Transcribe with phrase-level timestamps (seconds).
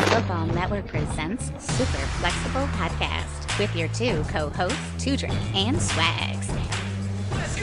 [0.00, 6.50] Football Network presents Super Flexible Podcast with your two co-hosts, Tudrin and Swags.
[7.32, 7.56] Let's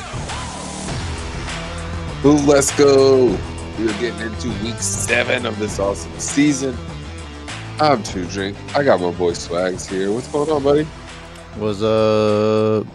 [2.23, 2.29] go!
[2.29, 3.25] Ooh, let's go.
[3.77, 6.77] We are getting into week seven of this awesome season.
[7.79, 8.57] I'm Two Drink.
[8.75, 10.11] I got my boy Swags here.
[10.11, 10.83] What's going on, buddy?
[11.55, 12.87] What's up?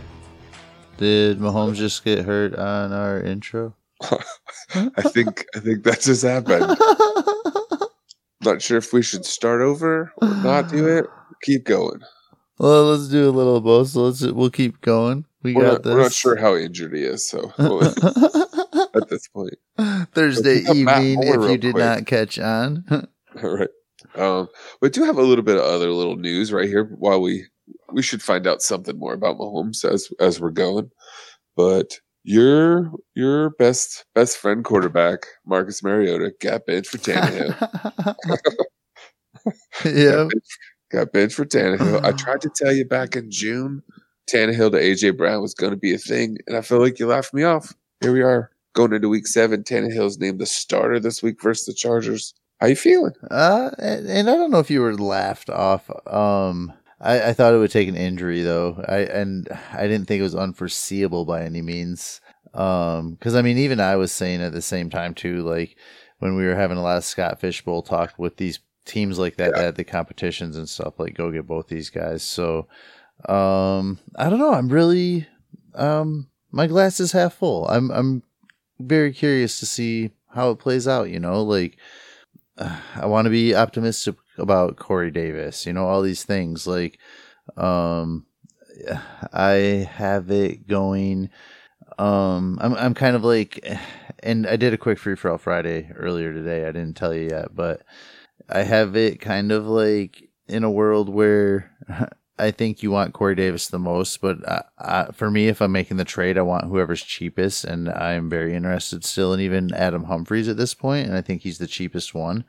[0.99, 3.75] did Mahomes just get hurt on our intro?
[4.03, 6.77] I think I think that just happened.
[8.45, 11.07] Not sure if we should start over or not do it.
[11.43, 12.01] Keep going.
[12.59, 13.89] Well, let's do a little of both.
[13.89, 15.25] So let's we'll keep going.
[15.45, 15.95] We We're got not, this.
[15.95, 17.53] we're not sure how injured he is, so
[18.95, 19.55] at this point.
[20.13, 21.85] Thursday Let's look up Matt evening, if you did quick.
[21.85, 22.85] not catch on.
[23.43, 23.69] All right.
[24.17, 24.49] Um,
[24.81, 26.85] we do have a little bit of other little news right here.
[26.99, 27.47] While we
[27.93, 30.91] we should find out something more about Mahomes as as we're going.
[31.57, 38.17] But your your best best friend quarterback Marcus Mariota got benched for Tannehill.
[39.85, 40.29] yeah.
[40.91, 42.05] got, benched, for Tannehill.
[42.05, 43.83] I tried to tell you back in June,
[44.29, 47.07] Tannehill to AJ Brown was going to be a thing, and I feel like you
[47.07, 47.75] laughed me off.
[48.01, 49.63] Here we are going into week seven.
[49.63, 52.35] Tannehill's named the starter this week versus the Chargers.
[52.61, 53.13] How you feeling?
[53.31, 55.91] Uh, and, and I don't know if you were laughed off.
[56.07, 58.83] Um, I, I thought it would take an injury though.
[58.87, 62.21] I and I didn't think it was unforeseeable by any means.
[62.55, 65.77] Um, because I mean, even I was saying at the same time too, like
[66.19, 69.37] when we were having a lot of Scott Fish Bowl talk with these teams like
[69.37, 69.63] that, Yeah.
[69.63, 72.23] had the competitions and stuff, like go get both these guys.
[72.23, 72.67] So,
[73.29, 74.53] um, I don't know.
[74.55, 75.27] I'm really,
[75.75, 77.69] um, my glass is half full.
[77.69, 78.23] I'm I'm
[78.81, 81.11] very curious to see how it plays out.
[81.11, 81.77] You know, like
[82.59, 85.67] I want to be optimistic about Corey Davis.
[85.67, 86.99] You know, all these things like
[87.57, 88.27] um
[89.33, 91.31] I have it going
[91.99, 93.67] um I'm I'm kind of like
[94.23, 96.63] and I did a quick free for all Friday earlier today.
[96.67, 97.83] I didn't tell you yet, but
[98.49, 101.71] I have it kind of like in a world where
[102.39, 105.73] I think you want Corey Davis the most, but I, I, for me, if I'm
[105.73, 110.05] making the trade, I want whoever's cheapest, and I'm very interested still in even Adam
[110.05, 112.45] Humphries at this point, and I think he's the cheapest one.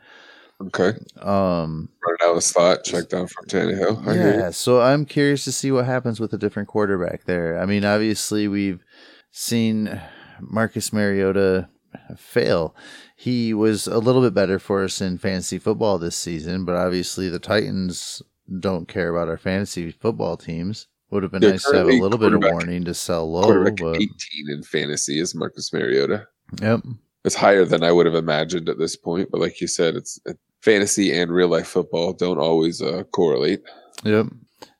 [0.61, 0.93] Okay.
[1.21, 4.05] Um, Running down the slot, check down from Tannehill.
[4.05, 7.59] I yeah, so I'm curious to see what happens with a different quarterback there.
[7.59, 8.83] I mean, obviously we've
[9.31, 10.01] seen
[10.41, 11.69] Marcus Mariota
[12.17, 12.75] fail.
[13.15, 17.29] He was a little bit better for us in fantasy football this season, but obviously
[17.29, 18.21] the Titans
[18.59, 20.87] don't care about our fantasy football teams.
[21.11, 23.95] Would have been nice to have a little bit of warning to sell low, but
[23.95, 24.09] 18
[24.49, 26.27] in fantasy is Marcus Mariota.
[26.61, 26.81] yep.
[27.25, 30.19] It's higher than I would have imagined at this point, but like you said, it's
[30.29, 33.61] uh, fantasy and real life football don't always uh, correlate.
[34.03, 34.27] Yep.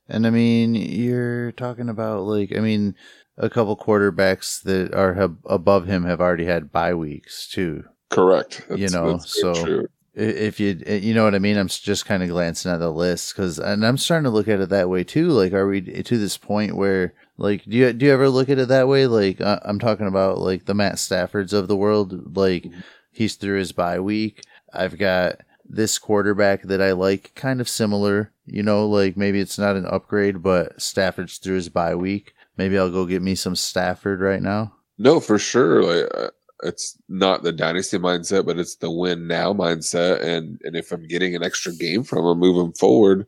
[0.08, 2.96] And I mean, you're talking about like, I mean,
[3.38, 7.84] a couple quarterbacks that are hab- above him have already had bye weeks too.
[8.10, 8.66] Correct.
[8.76, 9.88] You know, that's so- true.
[10.16, 13.34] If you, you know what I mean, I'm just kind of glancing at the list
[13.34, 15.30] because, and I'm starting to look at it that way too.
[15.30, 18.58] Like, are we to this point where, like, do you do you ever look at
[18.58, 19.08] it that way?
[19.08, 22.36] Like, uh, I'm talking about like the Matt Staffords of the world.
[22.36, 22.84] Like, Mhm.
[23.12, 24.42] he's through his bye week.
[24.74, 28.34] I've got this quarterback that I like, kind of similar.
[28.46, 32.34] You know, like maybe it's not an upgrade, but Stafford's through his bye week.
[32.58, 34.74] Maybe I'll go get me some Stafford right now.
[34.98, 35.84] No, for sure.
[35.84, 36.32] Like uh,
[36.64, 40.22] it's not the dynasty mindset, but it's the win now mindset.
[40.22, 43.28] And and if I'm getting an extra game from him moving forward,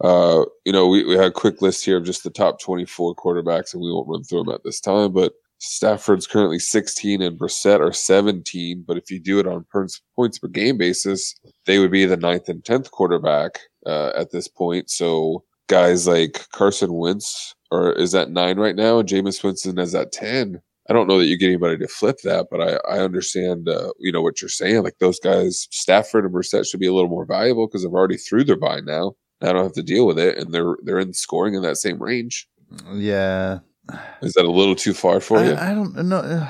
[0.00, 3.14] uh, you know, we, we had a quick list here of just the top 24
[3.14, 5.12] quarterbacks, and we won't run through them at this time.
[5.12, 8.84] But Stafford's currently 16 and Brissett are 17.
[8.86, 11.34] But if you do it on points per game basis,
[11.64, 14.90] they would be the ninth and 10th quarterback uh, at this point.
[14.90, 19.94] So guys like Carson Wentz or is at nine right now, and Jameis Winston is
[19.94, 20.60] at 10.
[20.88, 23.92] I don't know that you get anybody to flip that, but I, I understand, uh,
[23.98, 24.84] you know, what you're saying.
[24.84, 28.16] Like those guys, Stafford and Brissett should be a little more valuable because they've already
[28.16, 29.14] through their bye now.
[29.42, 32.00] I don't have to deal with it, and they're they're in scoring in that same
[32.00, 32.48] range.
[32.94, 33.58] Yeah,
[34.22, 35.52] Is that a little too far for you?
[35.52, 36.18] I, I don't know.
[36.18, 36.48] Uh,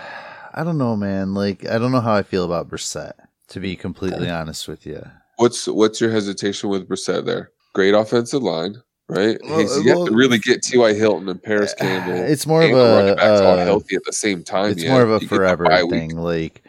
[0.54, 1.34] I don't know, man.
[1.34, 3.12] Like, I don't know how I feel about Brissett.
[3.50, 5.06] To be completely honest with you,
[5.36, 7.52] what's what's your hesitation with Brissett there?
[7.74, 9.38] Great offensive line, right?
[9.44, 10.94] Well, He's, you uh, have well, to really get T.Y.
[10.94, 12.14] Hilton and Parris uh, Campbell.
[12.24, 13.14] it's more of and the running a.
[13.14, 14.72] backs all uh, healthy at the same time.
[14.72, 14.90] it's yet.
[14.90, 16.16] more of a You forever thing.
[16.16, 16.64] Like,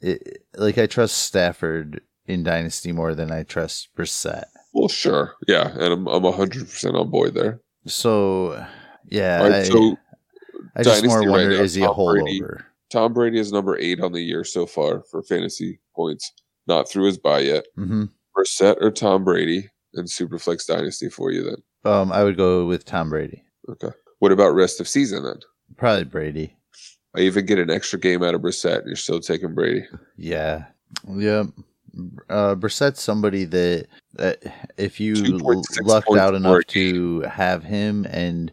[0.00, 4.44] it, like I trust Stafford in Dynasty more than I trust Brissett.
[4.72, 7.60] Well, sure, yeah, and I'm I'm hundred percent on board there.
[7.86, 8.64] So,
[9.10, 9.98] yeah, right, I, so
[10.76, 12.40] I just more Dynasty right now, is he a Tom Brady.
[12.40, 12.64] holdover?
[12.90, 16.30] Tom Brady is number eight on the year so far for fantasy points.
[16.66, 17.64] Not through his bye yet.
[17.76, 18.04] hmm
[18.36, 21.56] Brissett or Tom Brady in Superflex Dynasty for you then.
[21.84, 23.44] Um, I would go with Tom Brady.
[23.68, 23.90] Okay.
[24.20, 25.40] What about rest of season then?
[25.76, 26.56] Probably Brady.
[27.14, 29.84] I even get an extra game out of Brissett, and you're still taking Brady.
[30.16, 30.64] Yeah.
[31.08, 31.44] Yeah.
[32.30, 34.42] uh, Brissett's somebody that, that
[34.78, 35.14] if you
[35.82, 38.50] lucked out enough to have him and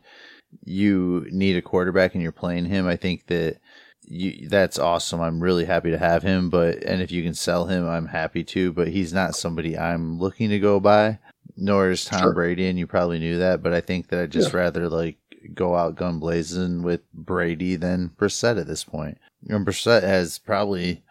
[0.63, 3.57] you need a quarterback and you're playing him, I think that
[4.03, 5.21] you, that's awesome.
[5.21, 8.43] I'm really happy to have him, but and if you can sell him, I'm happy
[8.45, 8.73] to.
[8.73, 11.19] But he's not somebody I'm looking to go buy.
[11.61, 12.33] Nor is Tom Sure.
[12.33, 13.61] Brady, and you probably knew that.
[13.61, 15.17] But I think that I'd just rather like
[15.53, 19.17] go out gun blazing with Brady than Brissett at this point.
[19.47, 21.03] And Brissett has probably,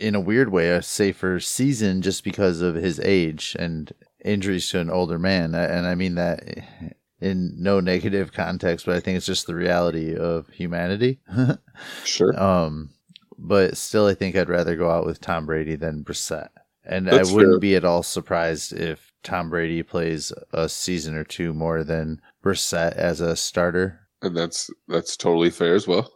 [0.00, 3.92] in a weird way, a safer season just because of his age and
[4.24, 5.54] injuries to an older man.
[5.54, 6.42] And I mean that
[7.20, 11.20] in no negative context, but I think it's just the reality of humanity.
[12.04, 12.38] Sure.
[12.40, 12.90] um,
[13.38, 16.48] but still, I think I'd rather go out with Tom Brady than Brissett.
[16.84, 17.60] And That's I wouldn't fair.
[17.60, 22.92] be at all surprised if Tom Brady plays a season or two more than Brissett
[22.94, 24.00] as a starter.
[24.22, 26.12] and that's that's totally fair as well.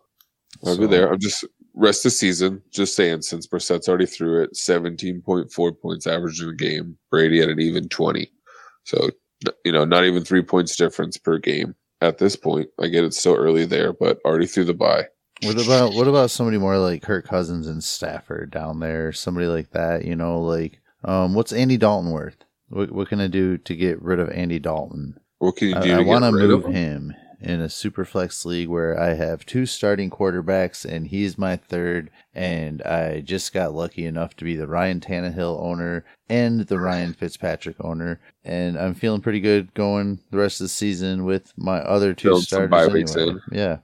[0.64, 1.10] I'll So- be there.
[1.12, 1.44] I'm just
[1.74, 2.62] rest of season.
[2.70, 6.98] Just saying, since Brissett's already through it, 17.4 points average in a game.
[7.10, 8.30] Brady at an even 20.
[8.84, 9.10] So
[9.64, 12.68] you know, not even three points difference per game at this point.
[12.80, 15.06] I get it's so early there, but already through the bye.
[15.42, 19.12] What about what about somebody more like Kirk Cousins and Stafford down there?
[19.12, 22.44] Somebody like that, you know, like um, what's Andy Dalton worth?
[22.68, 25.18] What what can I do to get rid of Andy Dalton?
[25.38, 25.92] What can you do?
[25.92, 29.64] I, I want to move him in a super flex league where I have two
[29.66, 32.10] starting quarterbacks and he's my third.
[32.34, 37.12] And I just got lucky enough to be the Ryan Tannehill owner and the Ryan
[37.12, 38.20] Fitzpatrick owner.
[38.44, 42.28] And I'm feeling pretty good going the rest of the season with my other two
[42.30, 43.16] Build starters.
[43.16, 43.38] anyway.
[43.52, 43.78] Yeah.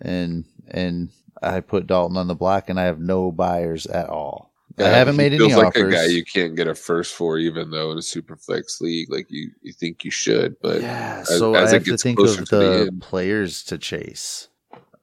[0.00, 1.10] And, and
[1.42, 4.51] I put Dalton on the block and I have no buyers at all.
[4.78, 5.92] I haven't made any feels like offers.
[5.92, 9.10] a guy you can't get a first for, even though in a super flex league,
[9.10, 12.18] like you, you think you should, but yeah, as- so as I have to think
[12.18, 14.48] of to the the, end- players to chase.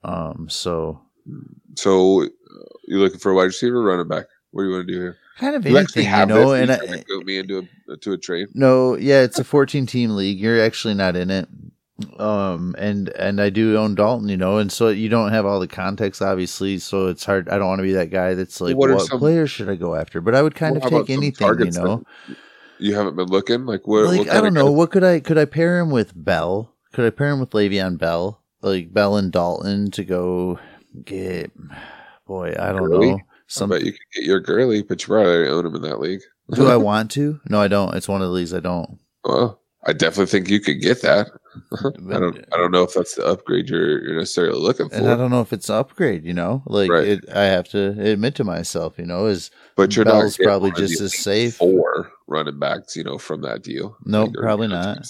[0.04, 1.02] Um, so
[1.76, 2.28] so
[2.88, 4.26] you're looking for a wide receiver, or running back.
[4.52, 5.18] What do you want to do here?
[5.38, 6.52] kind of You anything, you know.
[6.52, 6.62] this.
[6.62, 8.48] And you I, trying to goat me into a to a trade.
[8.56, 10.40] no, yeah, it's a 14 team league.
[10.40, 11.48] You're actually not in it.
[12.20, 15.60] Um, and and I do own Dalton, you know, and so you don't have all
[15.60, 16.78] the context, obviously.
[16.80, 17.50] So it's hard.
[17.50, 19.76] I don't want to be that guy that's like, What what, some- players should I
[19.76, 20.22] go after?
[20.22, 22.04] But I would kind of take anything, you know.
[22.80, 24.06] You haven't been looking like what?
[24.06, 24.72] like what I don't of know.
[24.72, 26.74] What could I could I pair him with Bell?
[26.94, 28.42] Could I pair him with Le'Veon Bell?
[28.62, 30.60] Like Bell and Dalton to go
[31.04, 31.52] get?
[32.26, 33.12] Boy, I don't Gurley?
[33.12, 33.20] know.
[33.48, 36.22] Some bet you could get your Gurley, but you probably own him in that league.
[36.54, 37.40] do I want to?
[37.50, 37.96] No, I don't.
[37.96, 39.00] It's one of the leagues I don't.
[39.26, 41.28] Well, I definitely think you could get that.
[42.14, 42.46] I don't.
[42.54, 44.96] I don't know if that's the upgrade you're, you're necessarily looking for.
[44.96, 46.26] And I don't know if it's an upgrade.
[46.26, 47.08] You know, like Right.
[47.08, 48.98] it, I have to admit to myself.
[48.98, 51.56] You know, is But you're Bell's not probably just as safe.
[51.58, 53.98] Four running backs, you know, from that deal.
[54.06, 55.06] Nope, probably not.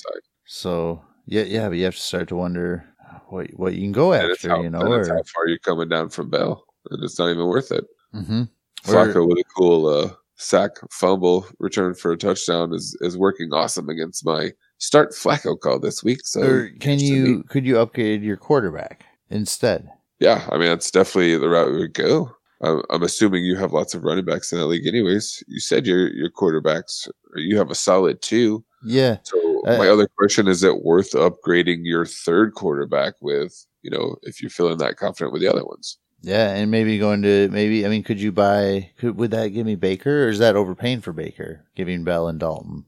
[0.46, 1.02] so.
[1.26, 2.84] Yeah, yeah, but you have to start to wonder
[3.28, 4.50] what what you can go And after.
[4.50, 7.46] how, you know, or how far you're coming down from Bell, and it's not even
[7.46, 7.86] worth it.
[8.16, 8.50] Mhm.
[8.84, 13.90] Flacco with a cool uh, sack fumble return for a touchdown is is working awesome
[13.90, 16.20] against my start Flacco call this week.
[16.24, 19.90] So or can you could you upgrade your quarterback instead?
[20.20, 22.32] Yeah, I mean that's definitely the route we would go.
[22.62, 25.42] I'm, I'm assuming you have lots of running backs in that league, anyways.
[25.48, 28.66] You said your your quarterbacks, you have a solid two.
[28.84, 33.66] Yeah, So Uh, my other question is: It worth upgrading your third quarterback with?
[33.82, 35.98] You know, if you're feeling that confident with the other ones.
[36.22, 38.92] Yeah, and maybe going to maybe I mean, could you buy?
[38.98, 42.40] Could would that give me Baker, or is that overpaying for Baker, giving Bell and
[42.40, 42.86] Dalton?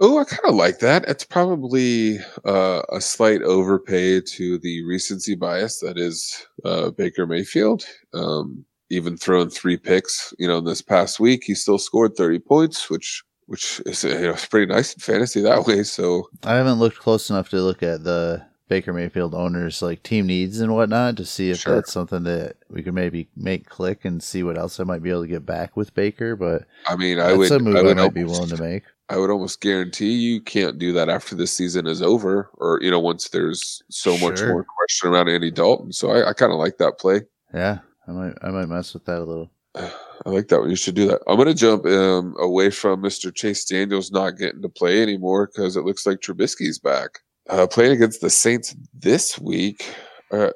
[0.00, 1.04] Oh, I kind of like that.
[1.08, 7.84] It's probably uh, a slight overpay to the recency bias that is uh, Baker Mayfield.
[8.14, 12.38] Um, even throwing three picks, you know, in this past week, he still scored thirty
[12.38, 15.82] points, which which is you know, it's pretty nice in fantasy that way.
[15.82, 20.26] So I haven't looked close enough to look at the Baker Mayfield owners like team
[20.26, 21.74] needs and whatnot to see if Sure.
[21.74, 25.10] that's something that we could maybe make click and see what else I might be
[25.10, 26.36] able to get back with Baker.
[26.36, 28.84] But I mean, I would a move I I, would might be willing to make.
[29.10, 32.90] I would almost guarantee you can't do that after this season is over, or you
[32.90, 35.92] know, once there's so much more question around Andy Dalton.
[35.92, 37.22] So I, I kind of like that play.
[37.54, 39.50] Yeah, I might I might mess with that a little.
[39.74, 40.70] I like that one.
[40.70, 41.22] You should do that.
[41.26, 43.34] I'm going to jump um, away from Mr.
[43.34, 47.20] Chase Daniels not getting to play anymore because it looks like Trubisky's back.
[47.48, 49.94] Uh, playing against the Saints this week.
[50.32, 50.50] Uh,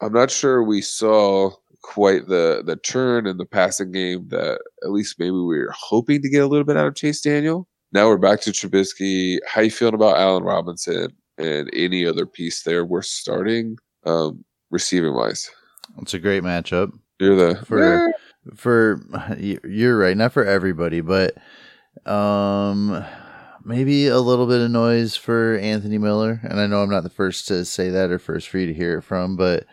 [0.00, 4.90] I'm not sure we saw quite the the turn in the passing game that at
[4.90, 7.66] least maybe we were hoping to get a little bit out of Chase Daniel.
[7.92, 9.38] Now we're back to Trubisky.
[9.46, 15.14] How you feeling about Allen Robinson and any other piece there we're starting um, receiving
[15.14, 15.50] wise?
[16.00, 16.92] It's a great matchup.
[17.18, 18.12] You're the For-
[18.56, 19.00] for
[19.38, 21.36] you're right not for everybody but
[22.10, 23.04] um
[23.66, 27.10] maybe a little bit of noise for anthony miller and i know i'm not the
[27.10, 29.66] first to say that or first for you to hear it from but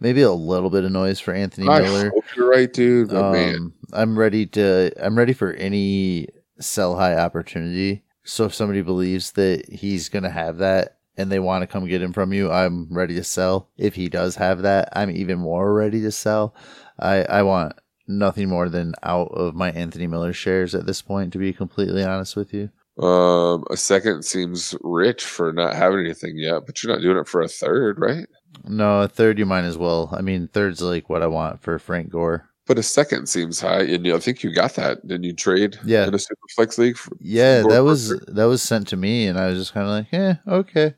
[0.00, 2.10] maybe a little bit of noise for Anthony I Miller.
[2.10, 3.10] hope you're right, dude.
[3.10, 4.90] Man, Um, I'm ready to.
[5.02, 6.28] I'm ready for any
[6.60, 8.04] sell high opportunity.
[8.24, 11.86] So if somebody believes that he's going to have that and they want to come
[11.86, 13.68] get him from you, I'm ready to sell.
[13.76, 16.54] If he does have that, I'm even more ready to sell.
[16.98, 17.72] I I want
[18.06, 21.32] nothing more than out of my Anthony Miller shares at this point.
[21.32, 22.70] To be completely honest with you.
[23.02, 27.28] um, a second seems rich for not having anything yet, but you're not doing it
[27.28, 28.26] for a third, right?
[28.64, 30.10] No, a third you might as well.
[30.12, 32.49] I mean, third's like what I want for Frank Gore.
[32.70, 35.04] But a second seems high, and you know, I think you got that.
[35.04, 36.06] Didn't you trade Yeah.
[36.06, 36.96] in a super flex league?
[36.96, 39.92] For, Yeah, that was that was sent to me, and I was just kind of
[39.92, 40.94] like, yeah, okay.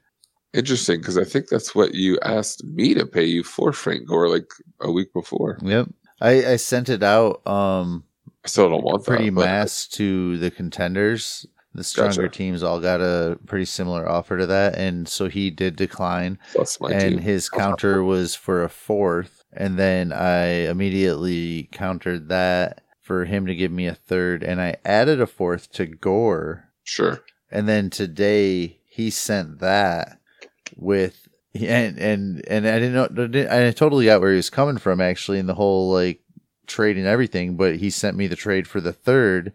[0.53, 4.29] interesting because I think that's what you asked me to pay you for Frank Gore
[4.29, 4.51] like
[4.83, 5.57] a week before.
[5.63, 5.89] Yep.
[6.21, 8.05] I, I sent it out um
[8.45, 9.35] I still don't want pretty that.
[9.37, 11.47] but- mass to the contenders.
[11.75, 12.37] The stronger Gotcha.
[12.37, 16.39] teams all got a pretty similar offer to that, and so he did decline.
[16.83, 17.19] And team.
[17.19, 23.55] his counter was for a fourth, and then I immediately countered that for him to
[23.55, 27.21] give me a third, and I added a fourth to Gore, Sure.
[27.51, 30.19] and then today he sent that
[30.77, 35.01] with and and and I didn't know I totally got where he was coming from
[35.01, 36.21] actually in the whole like
[36.67, 39.53] trade and everything, but he sent me the trade for the third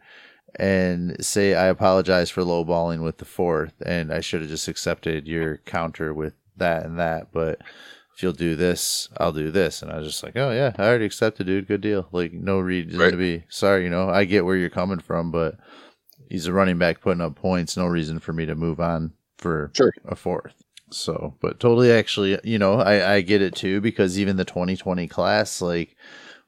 [0.60, 5.28] and say I apologize for lowballing with the fourth and I should have just accepted
[5.28, 7.62] your counter with that and that, but
[8.18, 9.84] if you'll do this, I'll do this.
[9.84, 11.68] And I was just like, Oh yeah, I already accepted, dude.
[11.68, 12.08] Good deal.
[12.12, 13.12] Like no reason Right.
[13.12, 15.56] to be sorry, you know, I get where you're coming from, but
[16.28, 19.70] he's a running back putting up points, no reason for me to move on for
[19.76, 19.94] Sure.
[20.04, 20.56] a fourth.
[20.90, 25.08] So, but totally actually, you know, I, I get it too because even the 2020
[25.08, 25.96] class, like,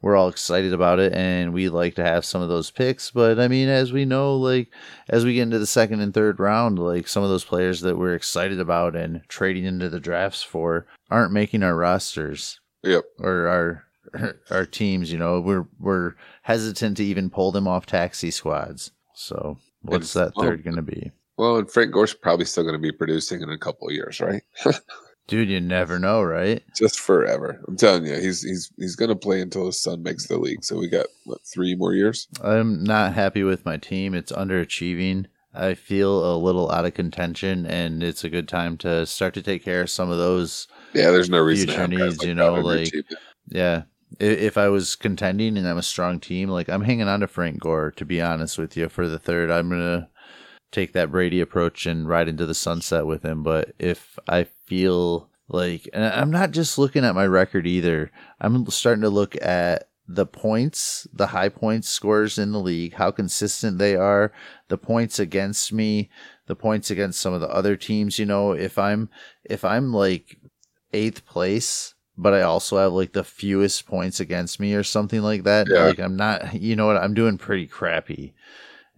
[0.01, 3.11] we're all excited about it and we like to have some of those picks.
[3.11, 4.69] But I mean, as we know, like,
[5.09, 7.97] as we get into the second and third round, like, some of those players that
[7.97, 13.03] we're excited about and trading into the drafts for aren't making our rosters Yep.
[13.19, 13.83] or our
[14.49, 15.11] our teams.
[15.11, 16.13] You know, we're we're
[16.43, 18.91] hesitant to even pull them off taxi squads.
[19.13, 21.11] So, what's that third going to be?
[21.37, 24.19] Well, and Frank Gore's probably still going to be producing in a couple of years,
[24.19, 24.43] right?
[25.29, 26.63] Dude, you never know, right?
[26.75, 27.61] Just forever.
[27.67, 30.63] I'm telling you, he's he's he's going to play until his son makes the league.
[30.63, 32.27] So we got what three more years?
[32.43, 34.15] I'm not happy with my team.
[34.15, 35.27] It's underachieving.
[35.53, 39.41] I feel a little out of contention, and it's a good time to start to
[39.43, 40.67] take care of some of those.
[40.93, 42.91] Yeah, there's no reason to Future needs, like you know, like-
[43.47, 43.83] Yeah.
[44.19, 47.59] If I was contending and I'm a strong team, like I'm hanging on to Frank
[47.59, 49.51] Gore, to be honest with you, for the third.
[49.51, 50.07] I'm going to
[50.71, 53.43] take that Brady approach and ride into the sunset with him.
[53.43, 58.65] But if I feel like, and I'm not just looking at my record either, I'm
[58.67, 63.77] starting to look at the points, the high points scores in the league, how consistent
[63.77, 64.31] they are,
[64.67, 66.09] the points against me,
[66.47, 68.17] the points against some of the other teams.
[68.17, 69.09] You know, if I'm,
[69.43, 70.37] if I'm like
[70.93, 75.43] eighth place, but I also have like the fewest points against me or something like
[75.43, 75.83] that, Yeah.
[75.83, 78.33] like I'm not, you know what, I'm doing pretty crappy.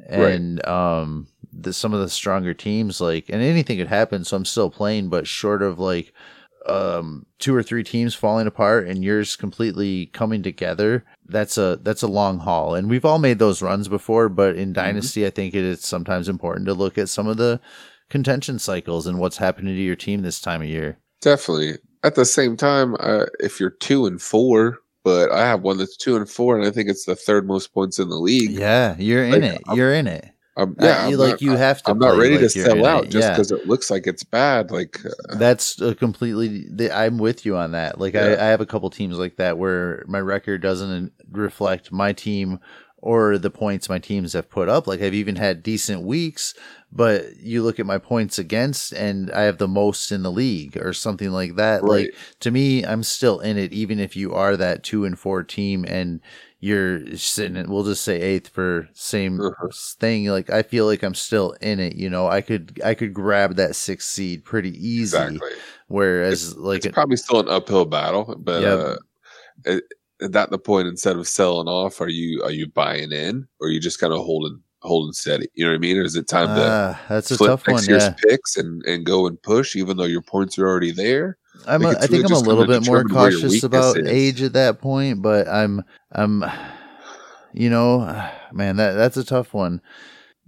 [0.09, 0.33] Right.
[0.33, 4.23] And, um, the, some of the stronger teams, like, and anything could happen.
[4.23, 6.13] So I'm still playing, but short of like,
[6.67, 12.03] um two or three teams falling apart and yours completely coming together that's a that's
[12.03, 15.55] a long haul and we've all made those runs before but in dynasty i think
[15.55, 17.59] it is sometimes important to look at some of the
[18.11, 21.79] contention cycles and what's happening to your team this time of year Definitely.
[22.03, 25.97] At the same time, uh, if you're two and four, but I have one that's
[25.97, 28.51] two and four, and I think it's the third most points in the league.
[28.51, 31.81] yeah you're in it I'm- you're in it Um, yeah, I'm like not- you have
[31.83, 33.29] to I'm not ready like to sell out just Yeah.
[33.31, 34.69] because it looks like it's bad.
[34.69, 38.35] Like, uh, that's a completely i'm with you on that like Yeah.
[38.39, 42.59] I, I have a couple teams like that where my record doesn't reflect my team
[42.97, 46.53] or the points my teams have put up like i've even had decent weeks
[46.91, 50.77] but you look at my points against and i have the most in the league
[50.77, 52.07] or something like that Right.
[52.07, 55.43] like to me i'm still in it even if you are that two and four
[55.43, 56.19] team and
[56.61, 59.67] you're sitting we'll just say eighth for same Uh-huh.
[59.99, 63.13] thing like i feel like i'm still in it you know i could i could
[63.13, 65.49] grab that sixth seed pretty easy exactly.
[65.87, 68.69] Whereas, like, It's probably still an uphill battle, but Yeah.
[68.73, 68.97] uh,
[69.65, 69.83] it,
[70.21, 73.71] that the point, instead of selling off, are you are you buying in, or are
[73.71, 75.47] you just kind of holding holding steady?
[75.55, 75.97] You know what I mean?
[75.97, 77.75] Or is it time to ah, that's a flip tough one.
[77.75, 80.91] next year's Yeah, picks and and go and push, even though your points are already
[80.91, 81.37] there?
[81.67, 81.81] I'm.
[81.81, 84.07] like, A, I think I'm a little bit more determine where your cautious about is.
[84.07, 85.83] age at that point, but I'm.
[86.11, 86.43] I'm.
[87.53, 87.99] You know,
[88.53, 89.81] man, that that's a tough one.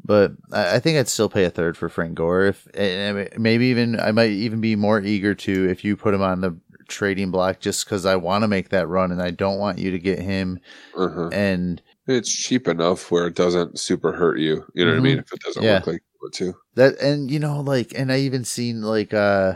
[0.05, 2.45] But I I think I'd still pay a third for Frank Gore.
[2.45, 6.21] If and maybe even I might even be more eager to if you put him
[6.21, 6.55] on the
[6.87, 9.91] trading block just because I want to make that run and I don't want you
[9.91, 10.59] to get him.
[10.95, 11.29] Uh-huh.
[11.33, 14.65] And It's cheap enough where it doesn't super hurt you.
[14.73, 15.03] You know what I Mhm.
[15.03, 15.19] mean?
[15.19, 15.75] If it doesn't Yeah.
[15.75, 16.55] look like it would too.
[16.75, 19.53] that and you know like and i even seen like uh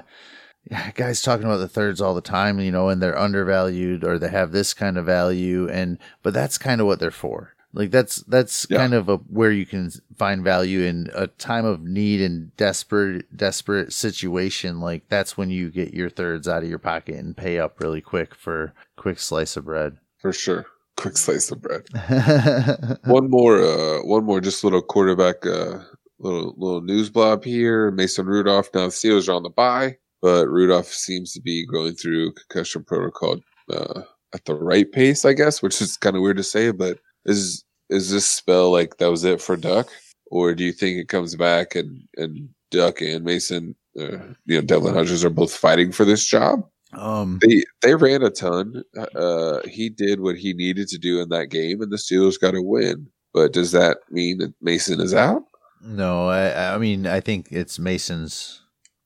[0.96, 4.30] guys talking about the thirds all the time, you know, and they're undervalued or they
[4.30, 7.54] have this kind of value, and but that's kind of what they're for.
[7.74, 8.78] Like that's that's Yeah.
[8.80, 13.26] kind of a, where you can find value in a time of need and desperate
[13.36, 14.80] desperate situation.
[14.80, 18.02] Like that's when you get your thirds out of your pocket and pay up really
[18.02, 19.98] quick for quick slice of bread.
[20.20, 20.66] for sure.
[20.96, 21.84] Quick slice of bread.
[23.06, 25.80] one more, uh, one more, just little quarterback, uh,
[26.18, 27.92] little little news blob here.
[27.92, 28.70] Mason Rudolph.
[28.74, 32.84] Now the Steelers are on the bye, but Rudolph seems to be going through concussion
[32.84, 33.40] protocol
[33.72, 34.02] uh,
[34.34, 36.72] at the right pace, I guess, which is kind of weird to say.
[36.72, 39.90] But is is this spell like that was it for Duck,
[40.32, 44.62] or do you think it comes back and and Duck and Mason, uh, you know,
[44.62, 46.68] Devlin Hodges are both fighting for this job?
[46.94, 48.84] um, They they ran a ton.
[49.16, 52.56] Uh, he did what he needed to do in that game, and the Steelers got
[52.56, 53.08] a win.
[53.34, 55.44] But does that mean that Mason is out?
[55.82, 58.62] no, I I mean I think it's Mason's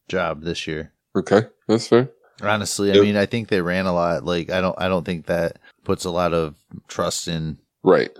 [0.07, 0.93] job this year.
[1.15, 2.09] Okay, that's fair.
[2.41, 4.23] Honestly, I mean I think they ran a lot.
[4.23, 6.55] Like I don't I don't think that puts a lot of
[6.87, 8.11] trust in Right.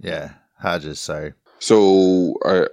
[0.00, 1.00] yeah Hodges.
[1.00, 1.32] Sorry.
[1.58, 2.66] So, uh,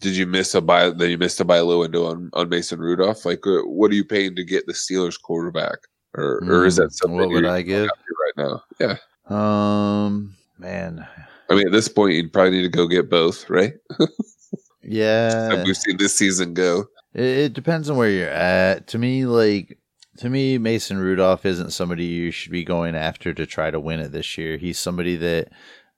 [0.00, 0.90] did you miss a buy?
[0.90, 3.24] Then you missed a buy low window on, on Mason Rudolph.
[3.24, 5.78] Like, uh, what are you paying to get the Steelers quarterback,
[6.16, 7.88] or or is Mm, that something what would I give?
[7.88, 8.62] right now?
[8.78, 8.96] Yeah.
[9.28, 11.06] Um, man,
[11.50, 13.72] I mean, at this point, you'd probably need to go get both, right?
[14.82, 16.84] yeah, We've seen this season go.
[17.14, 18.88] It, it depends on where you're at.
[18.88, 19.78] To me, like
[20.18, 24.00] to me, Mason Rudolph isn't somebody you should be going after to try to win
[24.00, 24.56] it this year.
[24.56, 25.48] He's somebody that,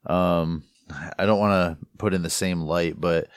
[0.05, 0.63] um,
[1.19, 3.27] I don't want to put in the same light, but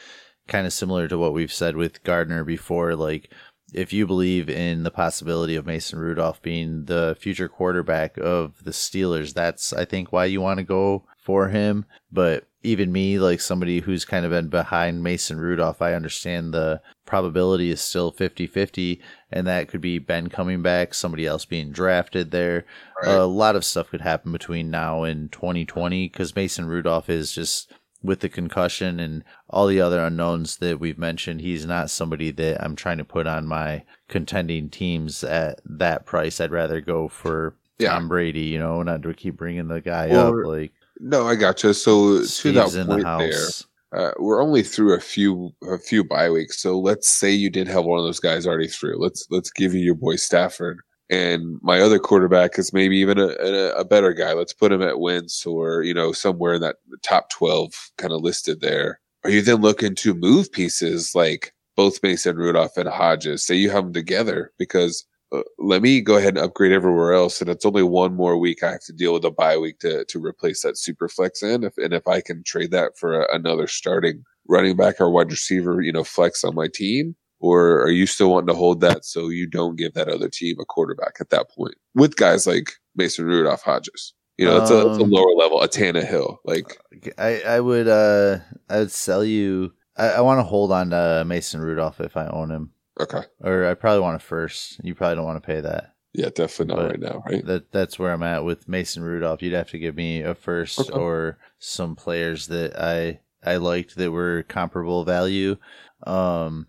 [0.46, 3.32] kind of similar to what we've said with Gardner before, like.
[3.72, 8.72] If you believe in the possibility of Mason Rudolph being the future quarterback of the
[8.72, 11.84] Steelers, that's I think why you want to go for him.
[12.10, 16.82] But even me, like somebody who's kind of been behind Mason Rudolph, I understand the
[17.06, 19.00] probability is still 50 50,
[19.30, 22.66] and that could be Ben coming back, somebody else being drafted there.
[23.02, 23.14] Right.
[23.14, 27.72] A lot of stuff could happen between now and 2020 because Mason Rudolph is just
[28.02, 32.62] with the concussion and all the other unknowns that we've mentioned, he's not somebody that
[32.62, 36.40] I'm trying to put on my contending teams at that price.
[36.40, 37.90] I'd rather go for Yeah.
[37.90, 40.48] Tom Brady, you know, not to keep bringing the guy Or up.
[40.48, 41.72] Like, No, I gotcha.
[41.72, 43.48] So to that in the point there,
[43.96, 46.60] uh, we're only through a few a few bye weeks.
[46.60, 49.02] So let's say you did have one of those guys already through.
[49.02, 53.28] Let's let's give you your boy Stafford, and my other quarterback is maybe even a,
[53.28, 54.34] a, a better guy.
[54.34, 58.20] Let's put him at Wentz or you know somewhere in that top twelve kind of
[58.20, 59.00] listed there.
[59.24, 63.44] Are you then looking to move pieces like both Mason Rudolph and Hodges?
[63.44, 65.04] Say you have them together because.
[65.32, 68.62] Uh, let me go ahead and upgrade everywhere else, and it's only one more week
[68.62, 71.64] I have to deal with a bye week to to replace that super flex in.
[71.64, 75.30] If and if I can trade that for a, another starting running back or wide
[75.30, 79.04] receiver, you know, flex on my team, or are you still wanting to hold that
[79.04, 82.72] so you don't give that other team a quarterback at that point with guys like
[82.96, 84.14] Mason Rudolph, Hodges?
[84.36, 86.38] You know, it's a, it's a Um, lower level, a Tannehill.
[86.46, 86.78] Like,
[87.18, 88.38] I, I would uh
[88.68, 92.26] I would sell you I, I want to hold on to Mason Rudolph if I
[92.26, 92.72] own him.
[92.98, 94.80] Okay, Or I probably want to first.
[94.84, 95.94] You probably don't want to pay that.
[96.12, 97.44] yeah, definitely not But- right now, right?
[97.46, 99.42] That that's where I'm at with Mason Rudolph.
[99.42, 100.92] You'd have to give me a first Okay.
[100.98, 105.56] or some players that I I liked that were comparable value.
[106.06, 106.66] Um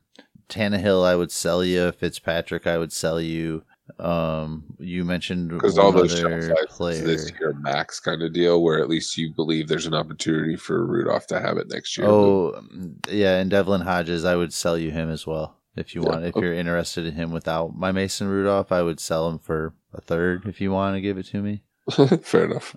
[0.50, 1.92] Tannehill I would sell you.
[1.94, 3.64] Fitzpatrick I would sell you.
[4.00, 7.04] Um you mentioned Because all those shelf other life player.
[7.04, 10.86] this year max kind of deal, where at least you believe there's an opportunity for
[10.86, 12.08] Rudolph to have it next year.
[12.08, 12.62] Oh,
[13.10, 16.26] yeah, and Devlin Hodges, I would sell you him as well if you Yeah, want.
[16.26, 16.46] If okay.
[16.46, 20.46] you're interested in him without my Mason Rudolph, I would sell him for a third
[20.48, 21.64] if you want to give it to me.
[22.24, 22.76] Fair enough.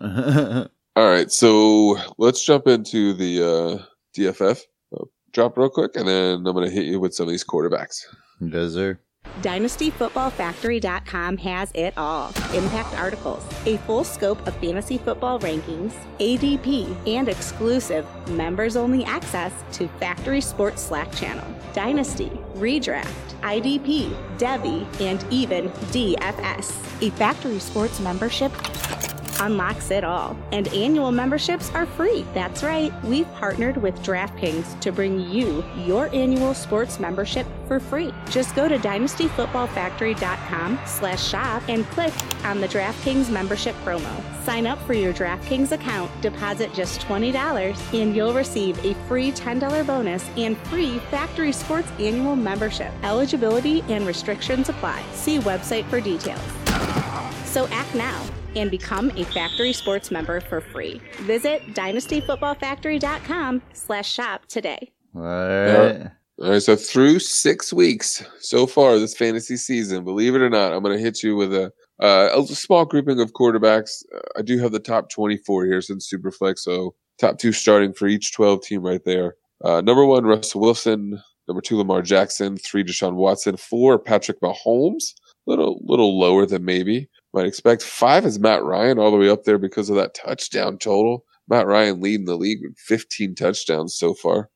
[0.97, 3.85] All right, so let's jump into the uh,
[4.17, 4.61] DFF
[4.97, 7.45] uh, drop real quick, and then I'm going to hit you with some of these
[7.45, 8.03] quarterbacks.
[8.49, 9.01] Does there?
[9.45, 12.29] DynastyFootballFactory.com has it all.
[12.55, 19.89] Impact articles, a full scope of fantasy football rankings, ADP, and exclusive members-only access to
[20.01, 21.45] Factory Sports Slack channel.
[21.75, 26.73] Dynasty, Redraft, IDP, Devy, and even DFS.
[27.03, 28.53] A Factory Sports membership
[29.41, 30.37] unlocks it all.
[30.53, 32.27] And annual memberships are free.
[32.35, 32.93] That's right.
[33.05, 38.13] We've partnered with DraftKings to bring you your annual sports membership for free.
[38.31, 42.13] Just go to dynastyfootballfactory.com slash shop and click
[42.45, 44.13] on the DraftKings membership promo.
[44.45, 49.87] Sign up for your DraftKings account, deposit just $20, and you'll receive a free $10
[49.87, 52.93] bonus and free Factory Sports annual membership.
[53.03, 55.03] Eligibility and restrictions apply.
[55.13, 56.64] See website for details.
[57.45, 58.25] So act now
[58.57, 61.01] and become a Factory Sports member for free.
[61.21, 64.91] Visit dynastyfootballfactory.com slash shop today.
[65.15, 66.11] All right.
[66.41, 70.73] All right, so through six weeks so far this fantasy season, believe it or not,
[70.73, 74.03] I'm going to hit you with a uh, a small grouping of quarterbacks.
[74.13, 78.09] Uh, I do have the top 24 here since Superflex, so top two starting for
[78.09, 79.37] each 12 team right there.
[79.63, 81.23] Uh, number one, Russell Wilson.
[81.47, 82.57] Number two, Lamar Jackson.
[82.57, 83.57] Three, Deshaun Watson.
[83.57, 85.15] Four, Patrick Mahomes.
[85.47, 87.83] Little little lower than maybe might expect.
[87.83, 91.25] Five is Matt Ryan, all the way up there because of that touchdown total.
[91.49, 94.49] Matt Ryan leading the league with 15 touchdowns so far.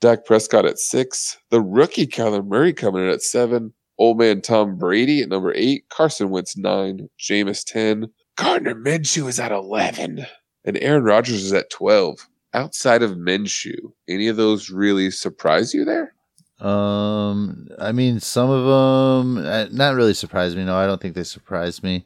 [0.00, 1.38] Dak Prescott at six.
[1.50, 3.74] The rookie Kyler Murray coming in at seven.
[3.98, 5.88] Old man Tom Brady at number eight.
[5.90, 7.08] Carson Wentz nine.
[7.18, 8.06] Jameis 10.
[8.36, 10.24] Gardner Minshew is at 11.
[10.64, 12.28] And Aaron Rodgers is at 12.
[12.54, 16.14] Outside of Minshew, any of those really surprise you there?
[16.60, 20.64] Um, I mean, some of them uh, not really surprised me.
[20.64, 22.04] No, I don't think they surprised me.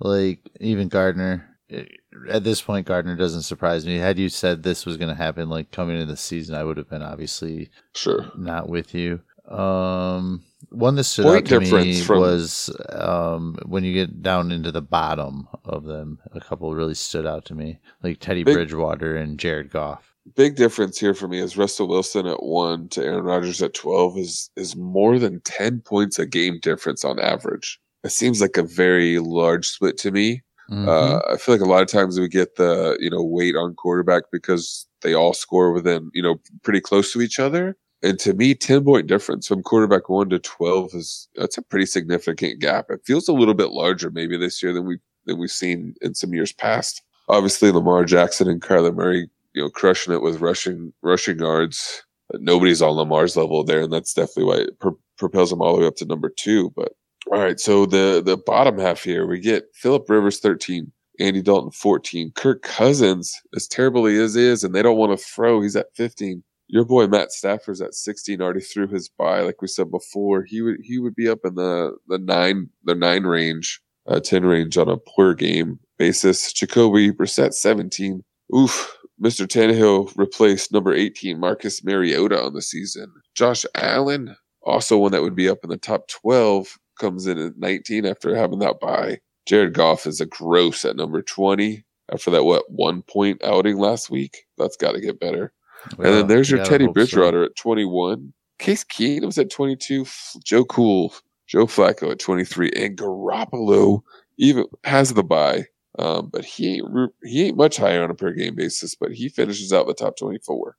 [0.00, 1.84] Like even Gardner, eh,
[2.28, 3.98] at this point, Gardner doesn't surprise me.
[3.98, 6.76] Had you said this was going to happen, like coming into the season, I would
[6.76, 9.20] have been obviously sure not with you.
[9.48, 14.50] Um, one that stood Point out to me from- was um, when you get down
[14.50, 16.18] into the bottom of them.
[16.32, 20.56] A couple really stood out to me, like Teddy Big- Bridgewater and Jared Goff big
[20.56, 24.50] difference here for me is Russell Wilson at one to Aaron Rodgers at twelve is
[24.56, 27.78] is more than ten points a game difference on average.
[28.02, 30.42] It seems like a very large split to me.
[30.70, 30.88] Mm-hmm.
[30.88, 33.74] Uh, I feel like a lot of times we get the you know weight on
[33.74, 37.76] quarterback because they all score within you know pretty close to each other.
[38.02, 41.86] And to me, ten point difference from quarterback one to twelve is that's a pretty
[41.86, 42.86] significant gap.
[42.90, 46.14] It feels a little bit larger maybe this year than we than we've seen in
[46.14, 47.02] some years past.
[47.28, 52.02] Obviously, Lamar Jackson and Kyler Murray you know, crushing it with rushing rushing yards.
[52.34, 55.82] Nobody's on Lamar's level there, and that's definitely why it pro- propels him all the
[55.82, 56.72] way up to number two.
[56.74, 56.92] But
[57.32, 60.90] all right, so the the bottom half here, we get Philip Rivers thirteen,
[61.20, 65.60] Andy Dalton fourteen, Kirk Cousins as terribly as is, and they don't want to throw.
[65.60, 66.42] He's at fifteen.
[66.68, 70.44] Your boy Matt Stafford's at sixteen, already through his bye, like we said before.
[70.44, 74.44] He would he would be up in the the nine the nine range, uh, ten
[74.46, 76.52] range on a per game basis.
[76.52, 78.22] Jacoby Brissett seventeen.
[78.54, 79.46] Oof, Mr.
[79.46, 83.12] Tannehill replaced number 18 Marcus Mariota on the season.
[83.34, 87.58] Josh Allen, also one that would be up in the top 12, comes in at
[87.58, 89.18] 19 after having that bye.
[89.46, 94.10] Jared Goff is a gross at number 20 after that, what, one point outing last
[94.10, 94.44] week?
[94.58, 95.52] That's got to get better.
[95.96, 97.46] Well, and then there's your Teddy Bridgewater so.
[97.46, 98.32] at 21.
[98.58, 100.06] Case Keenum's at 22.
[100.44, 101.14] Joe Cool,
[101.46, 102.70] Joe Flacco at 23.
[102.76, 104.02] And Garoppolo
[104.38, 105.66] even has the bye
[105.98, 109.28] um, but he ain't he ain't much higher on a per game basis, but he
[109.28, 110.76] finishes out the top twenty four.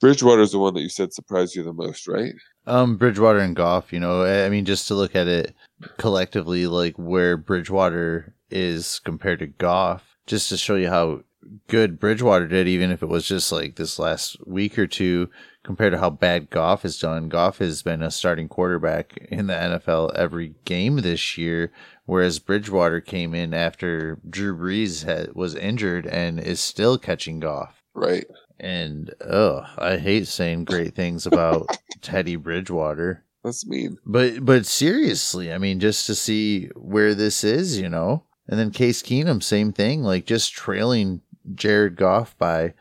[0.00, 2.34] Bridgewater is the one that you said surprised you the most, right?
[2.66, 3.92] Um, Bridgewater and Goff.
[3.92, 5.54] You know, I mean, just to look at it
[5.98, 11.22] collectively, like where Bridgewater is compared to Goff, just to show you how
[11.68, 15.30] good Bridgewater did, even if it was just like this last week or two,
[15.66, 17.28] compared to how bad Goff has done.
[17.28, 21.72] Goff has been a starting quarterback in the NFL every game this year,
[22.04, 27.82] whereas Bridgewater came in after Drew Brees had, was injured and is still catching Goff.
[27.94, 28.26] Right.
[28.60, 33.24] And oh, I hate saying great things about Teddy Bridgewater.
[33.42, 33.98] That's mean.
[34.06, 38.22] But but seriously, I mean, just to see where this is, you know.
[38.46, 41.22] And then Case Keenum, same thing, like just trailing
[41.54, 42.74] Jared Goff by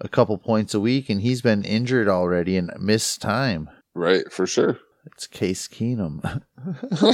[0.00, 3.70] a couple points a week, and he's been injured already and missed time.
[3.94, 4.78] Right, for sure.
[5.06, 6.42] It's Case Keenum.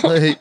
[0.03, 0.41] like,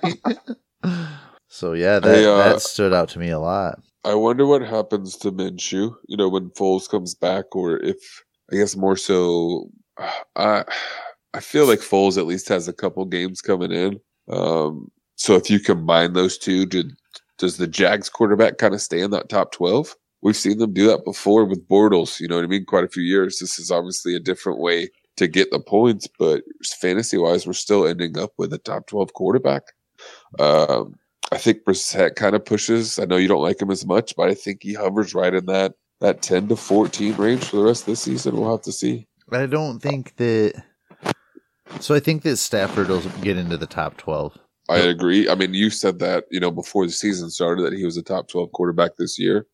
[1.48, 3.80] so yeah, that uh, that stood out to me a lot.
[4.04, 5.96] I wonder what happens to Minshew.
[6.08, 9.70] You know, when Foles comes back, or if I guess more so.
[10.36, 10.64] I
[11.34, 14.00] I feel like Foles at least has a couple games coming in.
[14.30, 16.94] Um, so if you combine those two, did
[17.38, 19.96] does the Jags quarterback kind of stay in that top twelve?
[20.22, 22.20] We've seen them do that before with Bortles.
[22.20, 22.66] You know what I mean?
[22.66, 23.40] Quite a few years.
[23.40, 26.44] This is obviously a different way to get the points, but
[26.80, 29.64] fantasy wise, we're still ending up with a top twelve quarterback.
[30.40, 30.96] Um,
[31.32, 33.00] I think Brissett kind of pushes.
[33.00, 35.46] I know you don't like him as much, but I think he hovers right in
[35.48, 38.36] that that ten to fourteen range for the rest of the season.
[38.36, 39.08] We'll have to see.
[39.28, 40.64] But I don't think that.
[41.80, 44.38] So I think that Stafford will get into the top twelve.
[44.70, 45.30] I agree.
[45.30, 48.04] I mean, you said that you know before the season started that he was a
[48.04, 49.46] top twelve quarterback this year.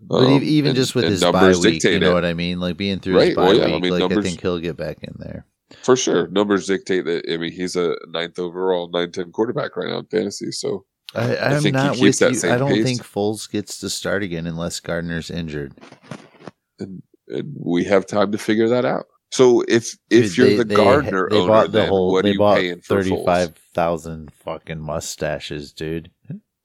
[0.00, 2.14] But um, even and, just with his bye week, you know it.
[2.14, 2.60] what I mean?
[2.60, 3.28] Like being through right.
[3.28, 3.66] his bye well, yeah.
[3.66, 5.46] week, I mean, like numbers, I think he'll get back in there.
[5.82, 6.28] For sure.
[6.28, 10.06] Numbers dictate that I mean he's a ninth overall, nine ten quarterback right now in
[10.06, 10.52] fantasy.
[10.52, 12.28] So I, I'm I not with you.
[12.28, 12.84] I don't pace.
[12.84, 15.74] think Foles gets to start again unless Gardner's injured.
[16.78, 19.06] And, and, we have time to figure that out.
[19.32, 22.24] So if if Dude, you're they, the Gardner they, they owner, the then whole, what
[22.24, 26.10] are you paying for thirty five thousand fucking mustaches, dude?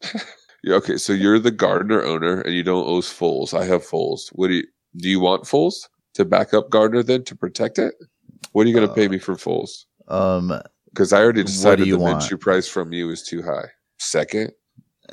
[0.64, 3.54] yeah, okay, so you're the Gardner owner and you don't owe Foles.
[3.58, 4.30] I have Foles.
[4.34, 4.64] What do you
[4.98, 5.10] do?
[5.10, 7.96] You want Foles to back up Gardner then to protect it?
[8.52, 9.86] What are you going to Uh, pay me for Foles?
[10.08, 10.52] Um,
[10.92, 12.22] Because I already decided the want?
[12.22, 13.70] Minshew price from you is too high.
[14.00, 14.52] Second,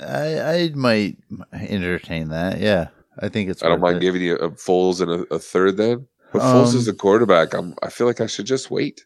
[0.00, 1.18] I I might
[1.52, 2.58] entertain that.
[2.60, 2.88] Yeah,
[3.20, 3.62] I think it's.
[3.62, 4.00] I don't mind it.
[4.00, 5.76] giving you a Foles and a, a third.
[5.76, 7.54] Then, but Um, Foles is a quarterback.
[7.54, 7.74] I'm.
[7.82, 9.04] I feel like I should just wait.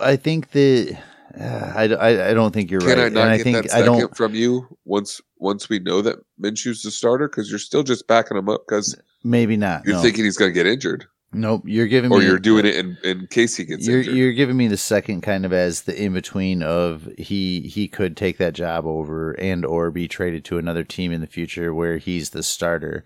[0.00, 0.96] I think that
[1.38, 3.74] I, I, I don't think you're Can right, I and not I get think that
[3.74, 4.16] I don't.
[4.16, 7.28] from you once once we know that Minshew's the starter?
[7.28, 9.84] Because you're still just backing him up because Maybe not.
[9.84, 10.02] you're no.
[10.02, 11.62] thinking he's going to get injured, nope.
[11.66, 12.26] You're giving or me.
[12.26, 14.14] you're doing it in, in case he gets You're injured.
[14.16, 18.16] you're giving me the second kind of as the in between of he he could
[18.16, 21.98] take that job over and or be traded to another team in the future where
[21.98, 23.04] he's the starter.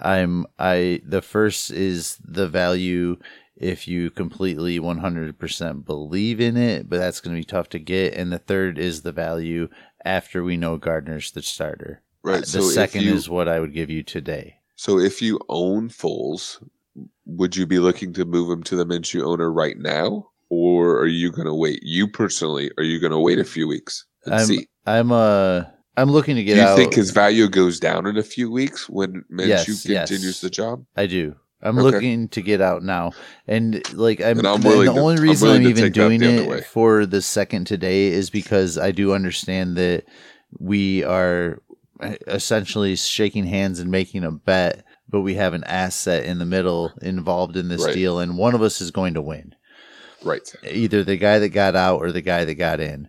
[0.00, 3.18] I'm I the first is the value
[3.62, 8.14] if you completely 100% believe in it, but that's going to be tough to get.
[8.14, 9.68] And the third is the value
[10.04, 12.02] after we know Gardner's the starter.
[12.22, 12.40] right.
[12.40, 14.56] the So second you, is what I would give you today.
[14.76, 16.62] so if you own Foles,
[17.24, 21.06] would you be looking to move him to the Minshew owner right now, or are
[21.06, 21.80] you going to wait?
[21.82, 24.68] You personally, are you going to wait a few weeks and I'm see?
[24.86, 25.62] I'm uh
[25.96, 26.76] I'm looking to get Do you out.
[26.76, 30.08] think his value goes down in a few weeks when Minshew Yes, yes.
[30.08, 30.84] continues the job?
[30.96, 31.36] I do.
[31.62, 31.82] I'm Okay.
[31.96, 33.12] looking to get out now,
[33.46, 34.38] and like I'm.
[34.38, 38.08] And I'm the to- only I'm reason I'm even doing it for the second today
[38.08, 40.04] is because I do understand that
[40.58, 41.62] we are
[42.00, 46.44] eh, essentially shaking hands and making a bet, but we have an asset in the
[46.44, 47.94] middle involved in this Right.
[47.94, 49.54] deal, and one of us is going to win
[50.24, 50.52] Right.
[50.68, 53.08] either the guy that got out or the guy that got in.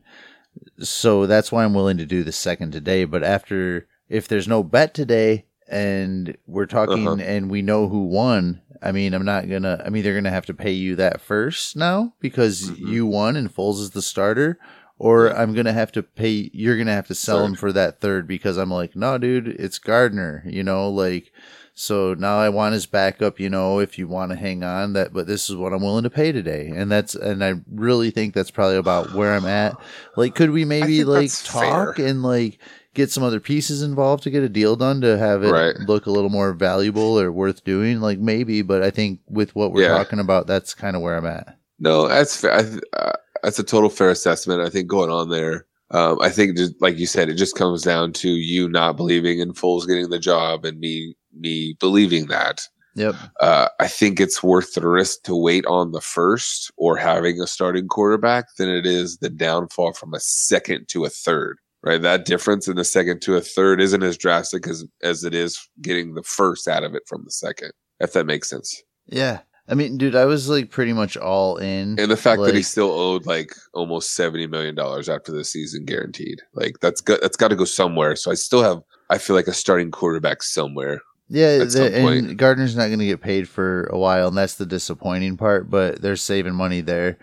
[0.80, 3.06] So that's why I'm willing to do the second today.
[3.06, 7.22] But after, if there's no bet today and we're talking Uh-huh.
[7.22, 10.54] and we know who won, I mean, I'm not gonna, I'm either gonna have to
[10.54, 12.88] pay you that first now because Mhm.
[12.90, 14.58] you won and Foles is the starter.
[15.00, 16.50] Or I'm gonna have to pay.
[16.54, 19.78] You're gonna have to sell him for that third because I'm like, no, dude, it's
[19.80, 20.44] Gardner.
[20.46, 21.32] You know, like,
[21.74, 25.12] so now I want his backup, you know, if you want to hang on that,
[25.12, 26.72] but this is what I'm willing to pay today.
[26.74, 29.76] And that's, and I really think that's probably about where I'm at.
[30.16, 32.06] Like, could we maybe like talk fair.
[32.08, 32.60] and like
[32.94, 35.76] get some other pieces involved to get a deal done to have it Right.
[35.88, 38.00] look a little more valuable or worth doing?
[38.02, 39.98] Like maybe, but I think with what we're Yeah.
[39.98, 41.58] talking about, that's kind of where I'm at.
[41.80, 42.54] No, that's fair.
[42.54, 42.66] I,
[42.98, 44.62] uh, that's a total fair assessment.
[44.62, 47.82] I think going on there, um, I think just like you said, it just comes
[47.84, 52.68] down to you not believing in Foles getting the job and me me believing that.
[52.96, 53.16] Yep.
[53.40, 57.48] Uh, I think it's worth the risk to wait on the first or having a
[57.48, 61.58] starting quarterback than it is the downfall from a second to a third.
[61.86, 65.34] Right, that difference in the second to a third isn't as drastic as as it
[65.34, 67.72] is getting the first out of it from the second.
[68.00, 68.82] If that makes sense.
[69.06, 69.40] Yeah.
[69.68, 71.98] I mean, dude, I was like pretty much all in.
[72.00, 75.86] And the fact that he still owed like almost seventy million dollars after the season
[75.86, 78.16] guaranteed, like that's got that's got to go somewhere.
[78.16, 81.02] So I still have, I feel like a starting quarterback somewhere.
[81.30, 82.38] Yeah, at some and.
[82.38, 85.70] Gardner's not going to get paid for a while, and that's the disappointing part.
[85.70, 87.18] But they're saving money there,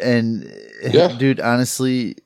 [0.00, 1.16] and Yeah.
[1.18, 2.16] dude, honestly,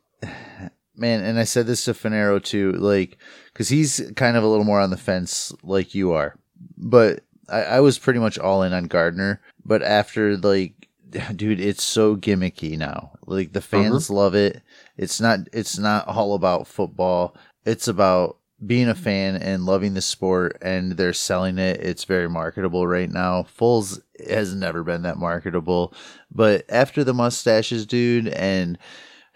[0.98, 3.18] man, and I said this to Finero too, like,
[3.52, 6.36] because he's kind of a little more on the fence, like you are.
[6.76, 9.40] But I, I was pretty much all in on Gardner.
[9.64, 10.88] But after like,
[11.36, 13.12] dude, it's so gimmicky now.
[13.26, 13.82] Like the uh-huh.
[13.82, 14.62] fans love it.
[14.96, 15.40] It's not.
[15.52, 17.36] It's not all about football.
[17.64, 21.80] It's about being a fan and loving the sport and they're selling it.
[21.80, 23.44] It's very marketable right now.
[23.44, 25.94] Foles has never been that marketable.
[26.32, 28.76] But after the mustaches, dude, and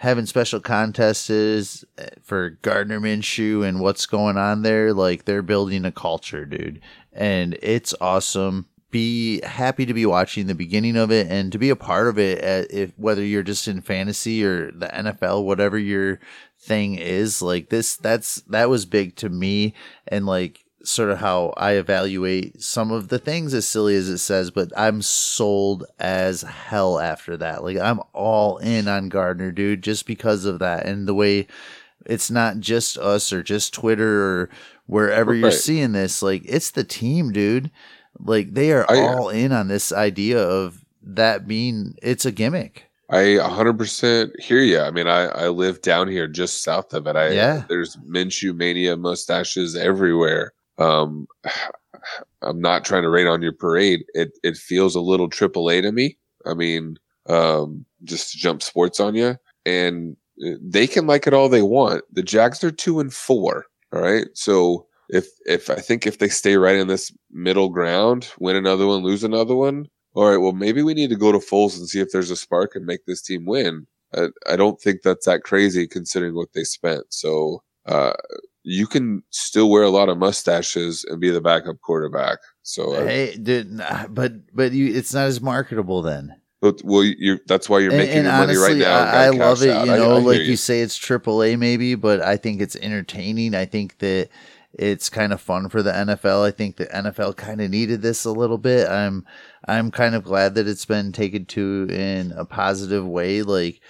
[0.02, 5.84] having special contests eh, for Gardner Minshew and what's going on there, like they're building
[5.84, 6.80] a culture, dude.
[7.12, 8.66] And it's awesome.
[8.90, 12.18] Be happy to be watching the beginning of it and to be a part of
[12.18, 16.18] it, eh, if whether you're just in fantasy or the NFL, whatever your
[16.58, 19.74] thing is like this that's that was big to me
[20.06, 24.18] and like sort of how I evaluate some of the things as silly as it
[24.18, 27.62] says, but I'm sold as hell after that.
[27.62, 31.47] Like I'm all in on Gardner, dude, just because of that and the way
[32.07, 34.51] it's not just us or just Twitter or
[34.87, 36.23] wherever you're seeing this.
[36.23, 37.71] Like it's the team, dude.
[38.18, 39.14] Like they are yeah.
[39.14, 42.88] all in on this idea of that being it's a gimmick.
[43.11, 44.81] I 100% hear you.
[44.81, 47.14] I mean, I, I live down here just south of it.
[47.14, 47.64] I Yeah.
[47.68, 50.55] there's Minshew mania mustaches everywhere.
[50.78, 51.26] Um,
[52.42, 54.04] I'm not trying to rain on your parade.
[54.14, 56.18] It it feels a little AAA to me.
[56.46, 56.96] I mean,
[57.28, 61.62] um, just to jump sports on you, and uh, they can like it all they
[61.62, 62.02] want.
[62.12, 63.66] The Jags are two and four.
[63.92, 68.30] All right, so if if I think if they stay right in this middle ground,
[68.40, 71.38] win another one, lose another one, all right, well, maybe we need to go to
[71.38, 73.87] Foles and see if there's a spark and make this team win.
[74.14, 77.04] I, I don't think that's that crazy considering what they spent.
[77.11, 78.12] So uh,
[78.64, 82.38] you can still wear a lot of mustaches and be the backup quarterback.
[82.62, 86.35] So uh, Hey, dude, but but you, it's not as marketable then.
[86.61, 88.98] But well, you're that's why you're And, making and your money right now.
[89.01, 89.70] I, I love it.
[89.70, 89.87] out.
[89.87, 90.57] You know, I like you.
[90.57, 93.55] say, it's AAA maybe, but I think it's entertaining.
[93.57, 94.29] I think that
[94.75, 96.46] it's kind of fun for the NFL.
[96.46, 98.88] I think the NFL kind of needed this a little bit.
[98.88, 99.27] I'm
[99.66, 103.42] I'm kind of glad that it's been taken to in a positive way.
[103.42, 103.81] Like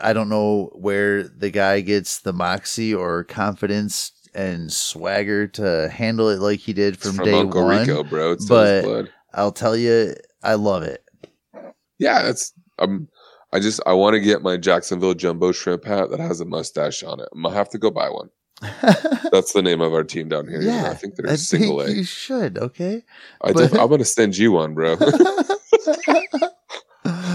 [0.00, 6.28] I don't know where the guy gets the moxie or confidence and swagger to handle
[6.28, 7.80] it like he did from, from day Uncle one.
[7.80, 8.32] Rico, bro.
[8.32, 9.12] It's but- blood.
[9.32, 11.04] I'll tell you, I love it.
[11.98, 13.08] Yeah, it's um.
[13.52, 17.02] I just I want to get my Jacksonville jumbo shrimp hat that has a mustache
[17.02, 17.28] on it.
[17.32, 18.30] I'm gonna have to go buy one.
[19.32, 20.60] That's the name of our team down here.
[20.62, 21.98] yeah, I think they're single think A.
[21.98, 22.58] you should.
[22.58, 23.04] Okay.
[23.40, 24.96] I but- def- I'm gonna send you one, bro.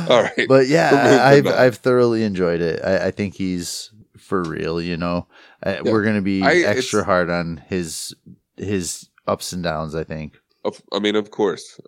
[0.10, 0.48] All right.
[0.48, 1.48] But yeah, I- I've.
[1.48, 2.82] I've thoroughly enjoyed it.
[2.84, 4.82] I, I think he's for real.
[4.82, 5.28] You know,
[5.66, 5.92] uh, Yeah.
[5.92, 8.14] we're gonna be I- extra hard on his
[8.58, 9.96] his ups and downs.
[9.96, 11.80] I think, Of- I mean, of course,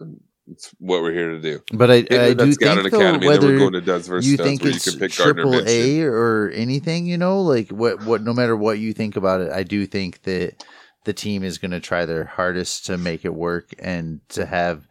[0.50, 1.60] it's what we're here to do.
[1.74, 4.38] but I, I do scouting think though, academy, then we're going to Duds versus you
[4.38, 8.34] think it's you can pick triple A or anything, you know, like what what no
[8.34, 10.64] matter what you think about it, I do think that
[11.06, 14.88] the team is going to try their hardest to make it work and to have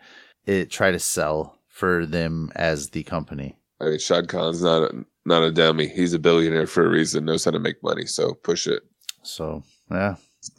[0.47, 3.55] it try to sell for them as the company.
[3.83, 5.89] I mean, Shad Khan's not a, not a dummy.
[5.89, 7.27] He's a billionaire for a reason.
[7.27, 8.07] Knows how to make money.
[8.07, 8.83] So push it.
[9.23, 10.17] So yeah,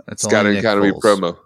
[0.09, 1.01] it's only Scouting Nick Academy Foles.
[1.01, 1.37] promo.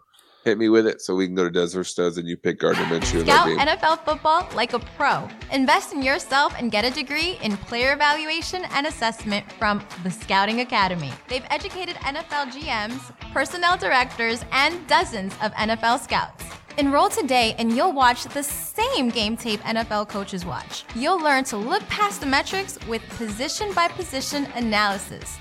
[0.44, 2.84] Hit me with it so we can go to Desert Studs and you pick Gardner
[2.86, 3.60] Minshew in that Scout game.
[3.60, 5.30] NFL football like a pro.
[5.54, 10.60] Invest in yourself and get a degree in player evaluation and assessment from the Scouting
[10.62, 11.14] Academy.
[11.30, 13.00] They've educated NFL GMs,
[13.32, 16.44] personnel directors, and dozens of NFL scouts.
[16.78, 20.86] Enroll today and you'll watch the same game tape NFL coaches watch.
[20.96, 25.38] You'll learn to look past the metrics with position by position analysis.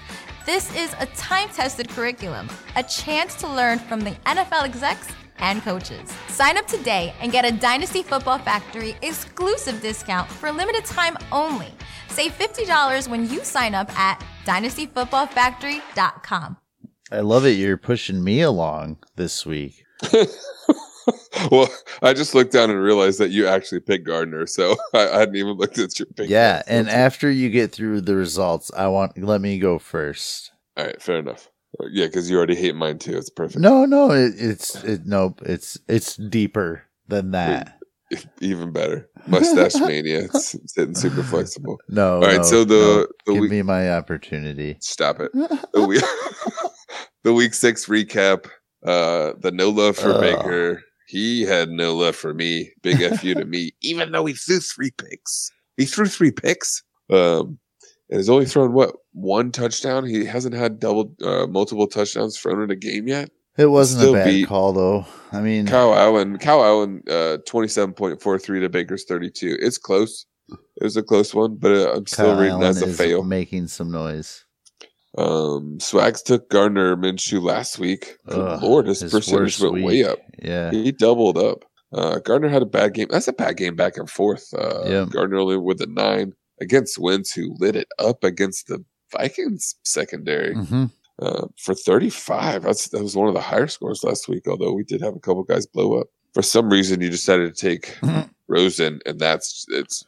[0.47, 5.07] This is a time tested curriculum, a chance to learn from the NFL execs
[5.39, 6.11] and coaches.
[6.29, 11.17] Sign up today and get a Dynasty Football Factory exclusive discount for a limited time
[11.31, 11.69] only.
[12.09, 16.57] Save $50 when you sign up at dynastyfootballfactory.com.
[17.13, 17.51] I love it.
[17.51, 19.85] You're pushing me along this week.
[21.51, 21.69] well,
[22.03, 25.37] I just looked down and realized that you actually picked Gardner, so I, I hadn't
[25.37, 26.29] even looked at your pick.
[26.29, 30.53] Yeah, so and after you get through the results, I want let me go first.
[30.77, 31.49] all right, fair enough.
[31.81, 33.17] Uh, Yeah, because you already hate mine too.
[33.17, 33.61] It's perfect.
[33.61, 35.41] No, no, it, it's it, nope.
[35.45, 37.79] It's it's deeper than that.
[38.41, 39.09] even better.
[39.27, 40.25] Mustache mania.
[40.25, 41.79] It's, it's hitting super flexible.
[41.89, 42.17] No.
[42.17, 43.07] All right, no, so the no.
[43.27, 43.51] the give week.
[43.51, 44.77] me my opportunity.
[44.81, 45.33] Stop it.
[45.33, 46.03] The week.
[47.25, 48.47] the week six recap.
[48.85, 50.21] Uh, the no love for Ugh.
[50.21, 50.83] Baker.
[51.11, 52.71] He had no love for me.
[52.83, 53.73] Big fu to me.
[53.83, 56.85] Even though he threw three picks, he threw three picks.
[57.11, 57.59] Um,
[58.09, 60.07] and has only thrown what one touchdown.
[60.07, 63.31] He hasn't had double, uh, multiple touchdowns thrown in a game yet.
[63.57, 65.05] It wasn't a bad beat call though.
[65.33, 69.59] I mean, Kyle Allen, Kyle Allen, uh, twenty-seven point four three to Baker's thirty-two.
[69.61, 70.27] It's close.
[70.49, 73.23] It was a close one, but uh, I'm still Kyle reading Allen a fail.
[73.25, 74.45] making some noise.
[75.19, 78.17] Um, Swags took Gardner Minshew last week.
[78.27, 80.19] Good Ugh, Lord, his, his percentage went way up.
[80.43, 80.71] Yeah.
[80.71, 81.65] He doubled up.
[81.93, 83.09] Uh, Gardner had a bad game.
[83.11, 84.47] That's a bad game back and forth.
[84.57, 85.11] Uh, Yep.
[85.11, 90.55] Gardner only with a nine against Wentz, who lit it up against the Vikings secondary
[90.55, 90.87] hmm
[91.21, 92.63] uh, for 35.
[92.63, 94.49] That's that was one of the higher scores last week.
[94.49, 96.07] Although we did have a couple guys blow up.
[96.33, 97.99] For some reason, you decided to take
[98.49, 100.05] Rosen, and that's it's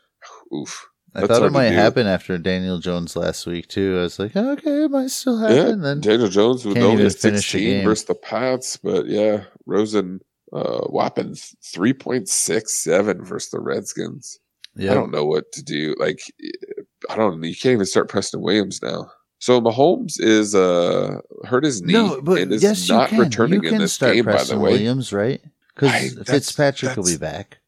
[0.55, 0.89] oof.
[1.15, 3.99] I That's thought it might happen after Daniel Jones last week too.
[3.99, 5.57] I was like, okay, it might still happen.
[5.57, 5.81] Yeah, happen.
[5.83, 7.85] then Daniel Jones with only finish the 16 game.
[7.85, 10.21] versus the Pats, but yeah, Rosen
[10.55, 14.39] uh, whopping 3.67 versus the Redskins.
[14.75, 15.95] Yeah, I don't know what to do.
[15.99, 16.21] Like,
[17.11, 17.43] I don't.
[17.43, 19.11] You can't even start Preston Williams now.
[19.39, 23.25] So Mahomes is uh hurt his knee no, but and is yes, not you can.
[23.27, 24.25] returning you in can this start game.
[24.25, 25.43] Preston by the way, Williams, right?
[25.75, 27.59] Because that's- Fitzpatrick will be back.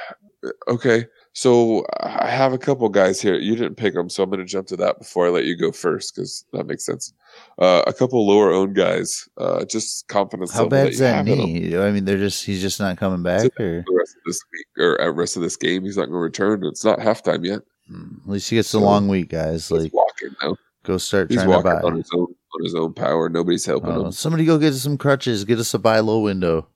[0.68, 1.06] okay.
[1.36, 3.34] So I have a couple guys here.
[3.34, 5.56] You didn't pick them, so I'm going to jump to that before I let you
[5.56, 7.12] go first because that makes sense.
[7.58, 10.52] Uh, a couple lower owned guys, uh, just confidence.
[10.52, 11.24] How bad's that 'em.
[11.26, 11.76] knee?
[11.76, 14.66] I mean, they're just he's just not coming back, or the rest of this week
[14.84, 15.82] or at rest of this game.
[15.82, 16.64] He's not going to return.
[16.66, 17.62] It's not halftime yet.
[17.88, 19.68] Hmm, at least he gets a long week, guys.
[19.68, 20.56] He's Like, walking now.
[20.84, 21.80] go start He's trying to walking buy.
[21.88, 23.28] on his own on his own power.
[23.28, 24.12] Nobody's helping Oh, him.
[24.12, 25.44] somebody go get us some crutches.
[25.44, 26.68] Get us a buy low window.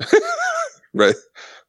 [0.96, 1.16] Right.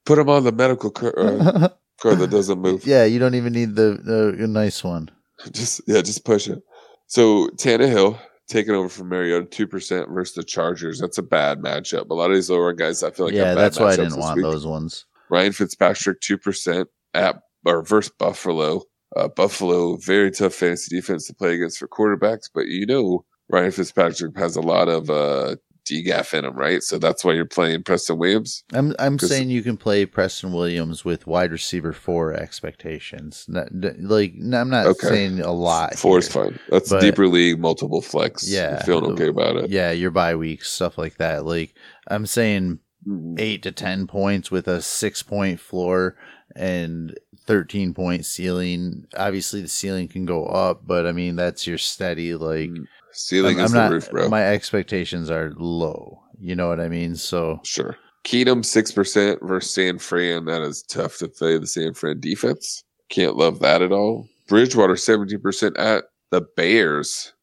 [0.05, 1.69] Put him on the medical cur- uh,
[2.01, 2.85] car that doesn't move.
[2.85, 5.09] yeah, you don't even need the, the nice one.
[5.51, 6.63] Just yeah, just push it.
[7.07, 8.17] So Tannehill
[8.47, 10.99] taking over from Mariota two percent versus the Chargers.
[10.99, 12.09] That's a bad matchup.
[12.09, 14.37] A lot of these lower guys, I feel like yeah, that's why I didn't want
[14.37, 14.43] week.
[14.43, 15.05] those ones.
[15.29, 18.83] Ryan Fitzpatrick two percent at or versus Buffalo.
[19.15, 23.71] Uh, Buffalo very tough fantasy defense to play against for quarterbacks, but you know Ryan
[23.71, 26.81] Fitzpatrick has a lot of uh, DGAF in him, right?
[26.83, 28.63] So that's why you're playing Preston Williams.
[28.73, 33.45] I'm I'm saying you can play Preston Williams with wide receiver four expectations.
[33.47, 33.67] Not,
[33.99, 35.07] like I'm not Okay.
[35.07, 35.95] saying a lot.
[35.97, 36.59] Four is fine.
[36.69, 38.47] That's But- deeper league, multiple flex.
[38.47, 38.71] Yeah.
[38.71, 39.69] You're feeling okay about it.
[39.69, 41.45] Yeah, your bye weeks, stuff like that.
[41.45, 41.73] Like
[42.07, 43.39] I'm saying Mhm.
[43.39, 46.15] eight to ten points with a six point floor
[46.55, 49.05] and thirteen point ceiling.
[49.15, 52.71] Obviously the ceiling can go up, but I mean that's your steady like
[53.15, 54.29] Ceiling I'm, is I'm not the roof, bro.
[54.29, 56.21] my expectations are low.
[56.39, 57.15] You know what I mean?
[57.15, 57.95] So Sure.
[58.25, 60.45] Keenum six percent versus San Fran.
[60.45, 62.83] That is tough to play the San Fran defense.
[63.09, 64.27] Can't love that at all.
[64.47, 67.33] Bridgewater seventeen percent at the Bears.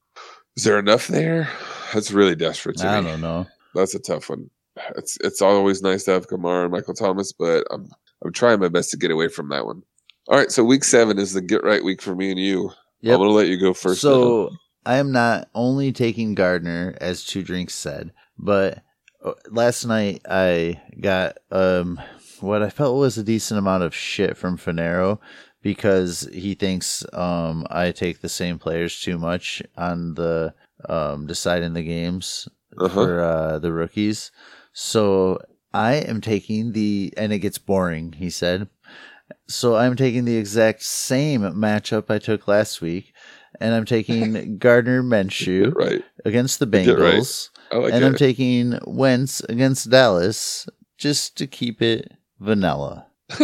[0.57, 1.49] Is there enough there?
[1.95, 3.07] That's really desperate to I me.
[3.11, 3.47] don't know.
[3.75, 4.51] That's a tough one.
[4.97, 7.89] It's it's always nice to have Kamara and Michael Thomas, but I'm
[8.25, 9.83] I'm trying my best to get away from that one.
[10.29, 12.71] All right, so week seven is the get right week for me and you.
[13.03, 13.15] Yep.
[13.15, 14.01] I'm gonna let you go first.
[14.01, 14.51] So
[14.85, 18.83] I am not only taking Gardner, as Two Drinks said, but
[19.25, 22.01] uh, last night I got um
[22.41, 25.19] what I felt was a decent amount of shit from Finero
[25.63, 30.55] because he thinks um I take the same players too much on the
[30.89, 32.89] um deciding the games Uh-huh.
[32.95, 34.33] for uh, the rookies.
[34.73, 35.39] So
[35.73, 38.69] I am taking the and it gets boring, he said.
[39.47, 43.12] So I'm taking the exact same matchup I took last week,
[43.61, 46.03] and I'm taking Gardner Minshew right.
[46.25, 46.87] against the right.
[46.87, 50.67] Bengals, I like and I'm taking Wentz against Dallas
[50.99, 53.07] just to keep it vanilla.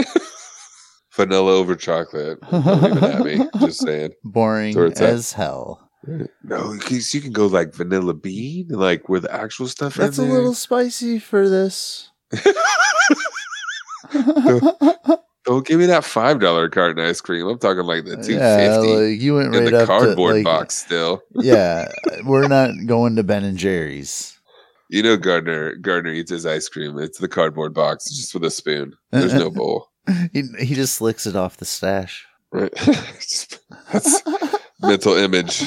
[1.18, 2.38] Vanilla over chocolate.
[2.48, 3.48] Don't even at me.
[3.58, 4.12] Just saying.
[4.22, 5.90] Boring as hell.
[6.44, 9.96] No, because you can go like vanilla bean, like with actual stuff.
[9.96, 12.12] That's a little spicy for this.
[15.48, 17.46] Don't give me that five dollar carton ice cream.
[17.46, 20.32] I'm talking like the two fifty yeah, like you went in right the up cardboard
[20.32, 20.74] to, like, box.
[20.76, 21.88] Still, yeah,
[22.24, 24.38] we're not going to Ben and Jerry's.
[24.90, 26.98] you know, Gardner Gardner eats his ice cream.
[26.98, 28.92] It's the cardboard box, just with a spoon.
[29.10, 29.88] There's no bowl.
[30.34, 32.26] He he just licks it off the stash.
[32.52, 32.74] Right?
[33.20, 33.58] Just-
[33.92, 34.22] That's
[34.82, 35.66] mental image.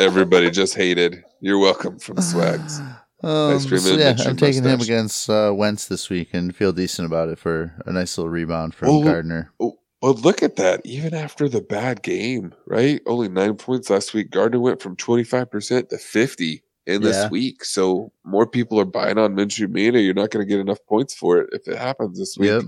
[0.00, 1.22] Everybody just hated.
[1.40, 2.80] You're welcome from Swags.
[3.22, 7.28] Um, so yeah, I'm taking him against uh, Wentz this week and feel decent about
[7.28, 9.52] it for a nice little rebound from Oh, Gardner.
[9.60, 10.80] Oh, well, look at that.
[10.84, 13.00] Even after the bad game, right?
[13.06, 14.30] Only nine points last week.
[14.32, 17.28] Gardner went from 25% to 50 in this Yeah.
[17.28, 17.64] week.
[17.64, 20.00] So more people are buying on Minshew Mania.
[20.00, 22.50] You're not going to get enough points for it if it happens this week.
[22.50, 22.62] Yep.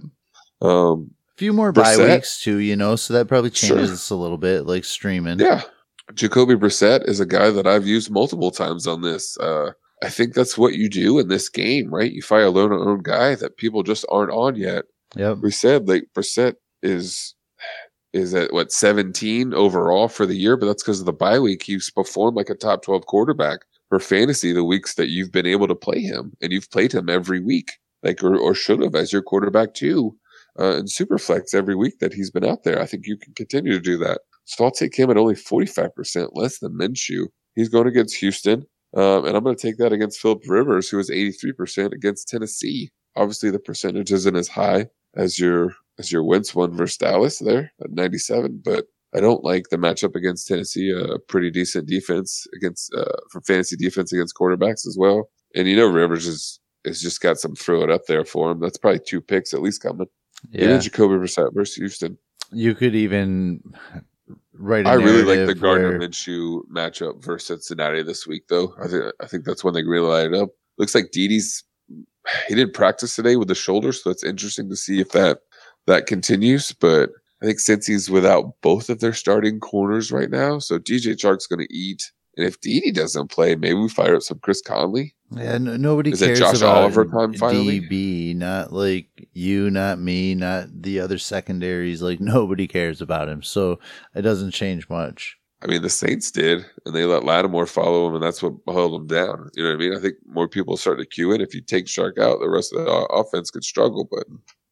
[0.63, 3.71] Um, A few more bye weeks too, you know, so that probably Sure.
[3.77, 5.41] changes us a little bit, like streaming.
[5.41, 5.63] yeah.
[6.15, 9.37] Jacoby Brissett is a guy that I've used multiple times on this.
[9.39, 9.73] Uh,
[10.05, 12.13] I think that's what you do in this game, right?
[12.13, 14.85] You fire a loan own guy that people just aren't on yet.
[15.17, 15.39] Yep.
[15.39, 17.35] we said like Brissett is
[18.13, 21.65] is at what 17 overall for the year, but that's because of the bye week.
[21.65, 25.67] He's performed like a top 12 quarterback for fantasy the weeks that you've been able
[25.67, 29.13] to play him, and you've played him every week, like or, or should have as
[29.13, 30.17] your quarterback too,
[30.59, 32.81] uh, in Superflex every week that he's been out there.
[32.81, 34.21] I think you can continue to do that.
[34.45, 37.27] So I'll take him at only 45% less than Minshew.
[37.55, 38.67] He's going against Houston.
[38.97, 42.91] Um, and I'm going to take that against Philip Rivers, who is 83% against Tennessee.
[43.17, 44.87] Obviously, the percentage isn't as high
[45.17, 49.69] as your as your Wentz one versus Dallas there at 97, but I don't like
[49.71, 50.91] the matchup against Tennessee.
[50.91, 55.31] A pretty decent defense against uh, for fantasy defense against quarterbacks as well.
[55.55, 58.61] And you know Rivers is has just got some throw it up there for him.
[58.61, 60.09] That's probably two picks at least coming.
[60.51, 60.65] Yeah.
[60.65, 62.19] Even Jacoby Brissett versus Houston.
[62.53, 63.63] You could even
[64.55, 64.87] write.
[64.87, 68.75] I really like the Gardner Minshew matchup versus Cincinnati this week, though.
[68.83, 70.51] I think I think that's when they really light it up.
[70.79, 71.65] Looks like Didi's
[72.49, 75.41] he didn't practice today with the shoulder, so that's interesting to see if that
[75.87, 76.73] that continues.
[76.73, 77.11] But
[77.43, 81.47] I think since he's without both of their starting corners right now, so DJ Chark's
[81.47, 82.11] going to eat.
[82.37, 85.15] And if Didi doesn't play, maybe we fire up some Chris Conley.
[85.31, 87.81] Yeah, no, nobody Is cares Josh about Oliver time finally?
[87.81, 92.03] DB, not like you, not me, not the other secondaries.
[92.03, 93.79] Like nobody cares about him, so
[94.15, 95.37] it doesn't change much.
[95.63, 99.01] I mean, the Saints did, and they let Lattimore follow him, and that's what held
[99.01, 99.49] him down.
[99.55, 99.97] You know what I mean?
[99.97, 101.41] I think more people start to cue in.
[101.41, 104.25] If you take Chark out, the rest of the offense could struggle, but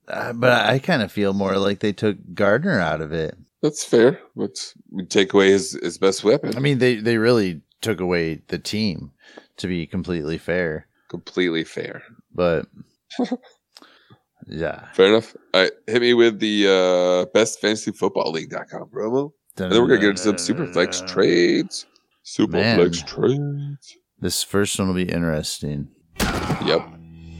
[0.08, 3.36] Uh, but I kind of feel more like they took Gardner out of it.
[3.62, 4.20] that's fair.
[4.36, 6.56] But we take away his, his best weapon.
[6.56, 9.12] I mean, they they really took away the team,
[9.58, 10.86] to be completely fair.
[11.08, 12.02] completely fair.
[12.34, 12.66] But
[14.46, 15.34] yeah, Fair enough.
[15.54, 19.32] All right, hit me with the uh, best fantasy football league.com promo.
[19.58, 21.84] And then we're going to get into some Superflex trades.
[22.24, 22.90] Superflex Man.
[23.06, 23.96] trades.
[24.18, 25.88] This first one will be interesting.
[26.20, 26.88] Yep.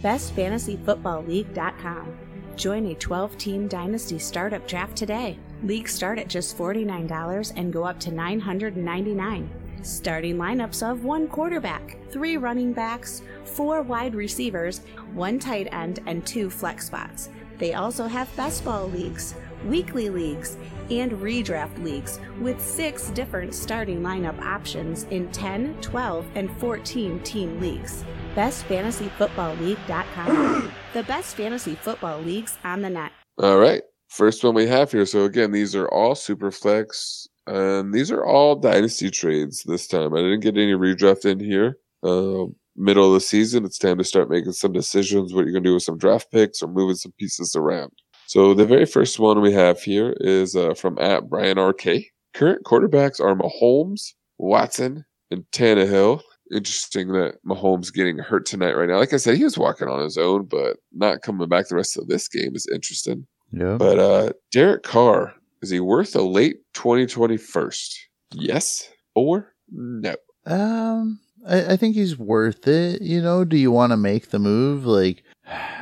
[0.03, 2.19] BestFantasyFootballLeague.com.
[2.57, 5.39] Join a 12 team dynasty startup draft today.
[5.63, 9.49] Leagues start at just $49 and go up to $999.
[9.83, 16.27] Starting lineups of one quarterback, three running backs, four wide receivers, one tight end, and
[16.27, 17.29] two flex spots.
[17.59, 19.35] They also have best ball leagues,
[19.67, 20.57] weekly leagues,
[20.91, 27.61] and redraft leagues with six different starting lineup options in 10, 12, and 14 team
[27.61, 28.05] leagues.
[28.35, 30.73] BestFantasyFootballLeague.com.
[30.93, 33.13] the best fantasy football leagues on the net.
[33.39, 33.83] All right.
[34.09, 35.07] First one we have here.
[35.07, 40.15] So again, these are all super flex and these are all dynasty trades this time.
[40.15, 41.77] I didn't get any redraft in here.
[42.03, 45.65] Uh, middle of the season, it's time to start making some decisions what you're going
[45.65, 47.93] to do with some draft picks or moving some pieces around.
[48.27, 51.87] So the very first one we have here is uh, from at Brian RK.
[52.35, 56.23] Current quarterbacks are Mahomes, Watson, and Tannehill.
[56.51, 58.99] Interesting that Mahomes getting hurt tonight right now.
[58.99, 61.99] Like I said, he was walking on his own, but not coming back the rest
[61.99, 63.27] of this game is interesting.
[63.53, 63.77] Yeah.
[63.77, 67.99] But uh Derek Carr, is he worth a late 2020 first?
[68.33, 70.17] Yes or no?
[70.45, 73.01] Um, I, I think he's worth it.
[73.01, 74.85] You know, do you want to make the move?
[74.85, 75.23] Like,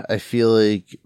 [0.08, 0.98] I feel like,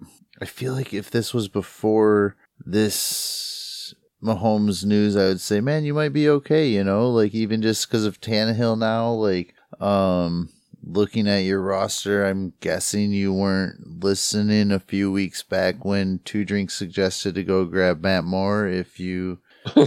[0.43, 5.95] I feel like if this was before this Mahomes news, I would say, man, you
[5.95, 6.69] might be okay.
[6.69, 10.49] You know, like even just because of Tannehill now, like, um,
[10.87, 16.45] looking at your roster, I'm guessing you weren't listening a few weeks back when Two
[16.45, 19.39] Drinks suggested to go grab Matt Moore if you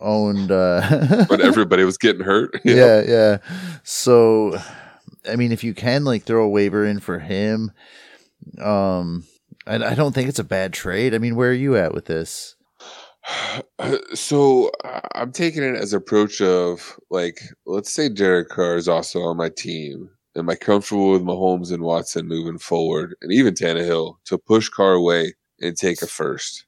[0.00, 0.50] owned.
[0.50, 2.60] Uh, But everybody was getting hurt.
[2.64, 3.38] yeah, yeah.
[3.82, 4.58] So,
[5.28, 7.72] I mean, if you can like throw a waiver in for him,
[8.60, 9.24] um,
[9.66, 11.14] I, I don't think it's a bad trade.
[11.14, 12.54] I mean, where are you at with this?
[14.14, 19.20] So uh, I'm taking it as approach of like, let's say Derek Carr is also
[19.20, 20.10] on my team.
[20.36, 24.92] Am I comfortable with Mahomes and Watson moving forward, and even Tannehill to push Carr
[24.92, 26.66] away and take a first?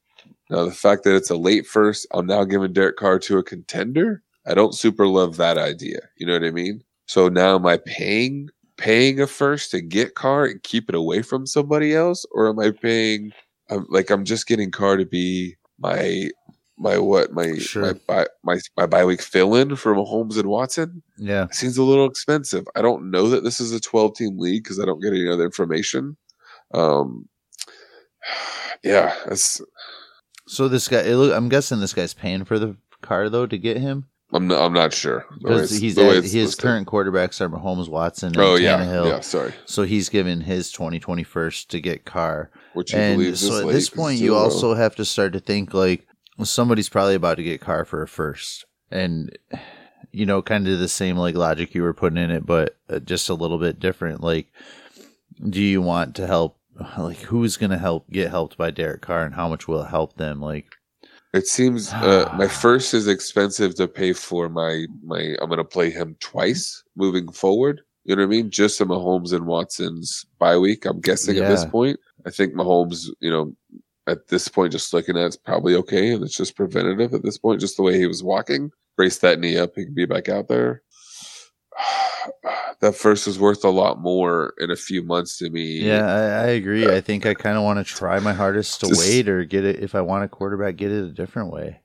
[0.51, 3.43] Now the fact that it's a late first, I'm now giving Derek Carr to a
[3.43, 4.23] contender.
[4.47, 6.01] I don't super love that idea.
[6.17, 6.83] You know what I mean?
[7.07, 8.49] So now am I paying
[8.79, 12.59] paying a first to get Carr and keep it away from somebody else, or am
[12.59, 13.33] I paying?
[13.69, 16.31] I'm, like I'm just getting Carr to be my
[16.79, 17.95] my what my Sure.
[18.09, 22.67] my my my, week fill in for Mahomes and Watson Yeah, seems a little expensive.
[22.75, 25.29] I don't know that this is a 12 team league because I don't get any
[25.29, 26.17] other information.
[26.73, 27.29] Um,
[28.83, 29.61] yeah, that's,
[30.47, 33.59] so this guy, it look, I'm guessing this guy's paying for the car though to
[33.59, 35.25] get him I'm not, I'm not sure.
[35.41, 36.63] Because he's at, his listed.
[36.63, 39.07] current quarterbacks are Mahomes, Watson, and Oh yeah, Tannehill.
[39.07, 39.21] yeah.
[39.21, 42.51] Sorry, So he's given his 2021st to get Carr.
[42.75, 45.73] which he and believes so at this point you also have to start to think
[45.73, 46.07] like
[46.39, 49.37] well, somebody's probably about to get car for a first and
[50.13, 52.99] you know kind of the same like logic you were putting in it but uh,
[53.01, 54.51] just a little bit different like
[55.51, 56.59] do you want to help
[56.99, 59.89] like who's going to help get helped by Derek Carr and how much will it
[59.89, 60.77] help them like
[61.35, 65.37] It seems uh, my first is expensive to pay for my my.
[65.41, 67.83] I'm going to play him twice moving forward.
[68.05, 68.51] You know what I mean?
[68.51, 70.87] Just a Mahomes and Watson's bye week.
[70.87, 72.01] I'm guessing at this point.
[72.27, 73.55] I think Mahomes, you know,
[74.09, 77.39] at this point, just looking at it's probably okay, and it's just preventative at this
[77.39, 77.61] point.
[77.61, 80.49] Just the way he was walking, brace that knee up, he can be back out
[80.49, 80.83] there.
[82.81, 85.79] that first is worth a lot more in a few months to me.
[85.79, 88.89] yeah I, I agree I think I kind of want to try my hardest to
[88.89, 91.81] Just- wait or get it if I want a quarterback get it a different way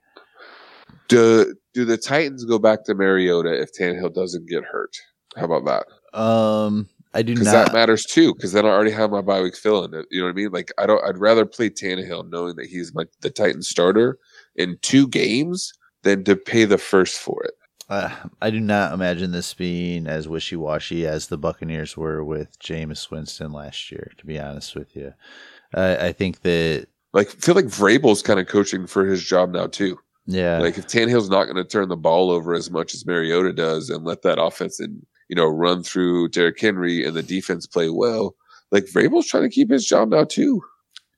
[1.08, 4.96] Do do the Titans go back to Mariota if Tannehill doesn't get hurt?
[5.36, 6.20] How about that?
[6.20, 8.34] um I do because not that matters too.
[8.34, 9.92] Because then I already have my bye week fill in.
[10.10, 10.52] You know what I mean?
[10.52, 11.04] Like I don't.
[11.06, 14.18] I'd rather play Tannehill knowing that he's my the Titan starter
[14.56, 15.72] in two games
[16.04, 17.54] than to pay the first for it.
[17.90, 18.10] Uh,
[18.42, 23.12] I do not imagine this being as wishy washy as the Buccaneers were with Jameis
[23.12, 24.12] Winston last year.
[24.18, 25.14] To be honest with you,
[25.76, 29.52] I, I think that Like I feel like Vrabel's kind of coaching for his job
[29.52, 30.00] now too.
[30.26, 33.54] yeah, Like if Tannehill's not going to turn the ball over as much as Mariota
[33.54, 37.66] does and let that offense and you know run through Derrick Henry and the defense
[37.66, 38.36] play well,
[38.70, 40.62] like Vrabel's trying to keep his job now too.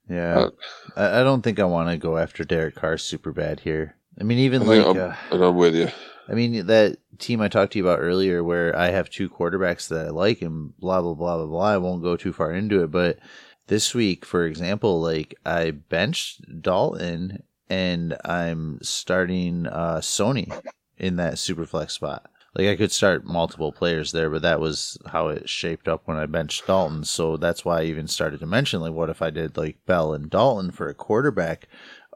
[0.10, 0.48] yeah.
[0.96, 3.98] uh, I, don't think I want to go after Derek Carr super bad here.
[4.18, 5.90] I mean, even I like, I'm- uh, and I'm with you.
[6.30, 9.90] I mean that team I talked to you about earlier, where I have two quarterbacks
[9.90, 11.74] that I like, and blah blah blah blah blah.
[11.74, 13.20] I won't go too far into it, but
[13.68, 20.58] this week, for example, like I benched Dalton and I'm starting uh, Sony
[20.98, 22.30] in that super flex spot.
[22.56, 26.18] Like I could start multiple players there, but that was how it shaped up when
[26.18, 27.04] I benched Dalton.
[27.04, 30.14] So that's why I even started to mention like, what if I did like Bell
[30.14, 31.68] and Dalton for a quarterback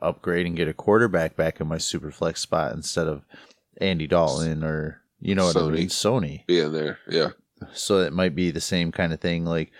[0.01, 3.25] upgrade and get a quarterback back in my super flex spot instead of
[3.81, 7.31] Andy Dalton or you know what I mean, Sony Being there, yeah.
[7.73, 9.71] so it might be the same kind of thing like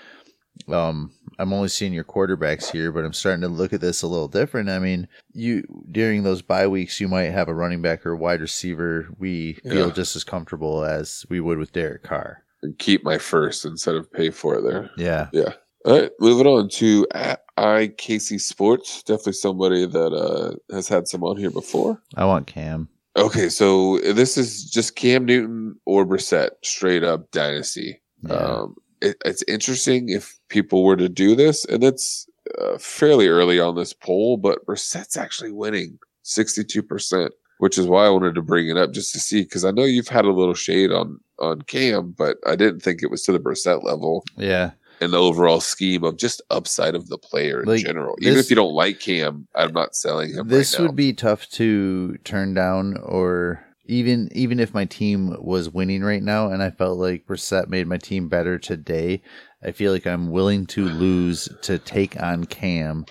[0.68, 4.08] um I'm only seeing your quarterbacks here, but I'm starting to look at this a
[4.08, 4.68] little different.
[4.70, 8.42] I mean, you during those bye weeks, you might have a running back or wide
[8.42, 9.94] receiver we feel Yeah.
[9.94, 12.44] just as comfortable as we would with Derek Carr.
[12.62, 14.90] And keep my first instead of pay for it there.
[14.98, 15.30] Yeah.
[15.32, 15.54] Yeah.
[15.86, 19.02] All right, moving on to at IKC Sports.
[19.04, 22.02] Definitely somebody that uh, has had some on here before.
[22.18, 22.90] I want Cam.
[23.16, 28.02] Okay, so this is just Cam Newton or Brissett, straight up dynasty.
[28.24, 28.34] Yeah.
[28.34, 32.28] Um, it, it's interesting if people were to do this, and it's
[32.60, 37.30] uh, fairly early on this poll, but Brissett's actually winning 62%,
[37.60, 39.84] which is why I wanted to bring it up just to see, because I know
[39.84, 43.32] you've had a little shade on, on Cam, but I didn't think it was to
[43.32, 44.72] the Brissett level yeah.
[45.02, 48.16] in the overall scheme of just upside of the player in Like, general.
[48.22, 51.14] Even this- if you don't like Cam, I'm not selling him This right would be
[51.14, 56.62] tough to turn down or even even if my team was winning right now and
[56.64, 59.22] I felt like Brissett made my team better today,
[59.64, 63.06] I feel like I'm willing to lose to take on Cam.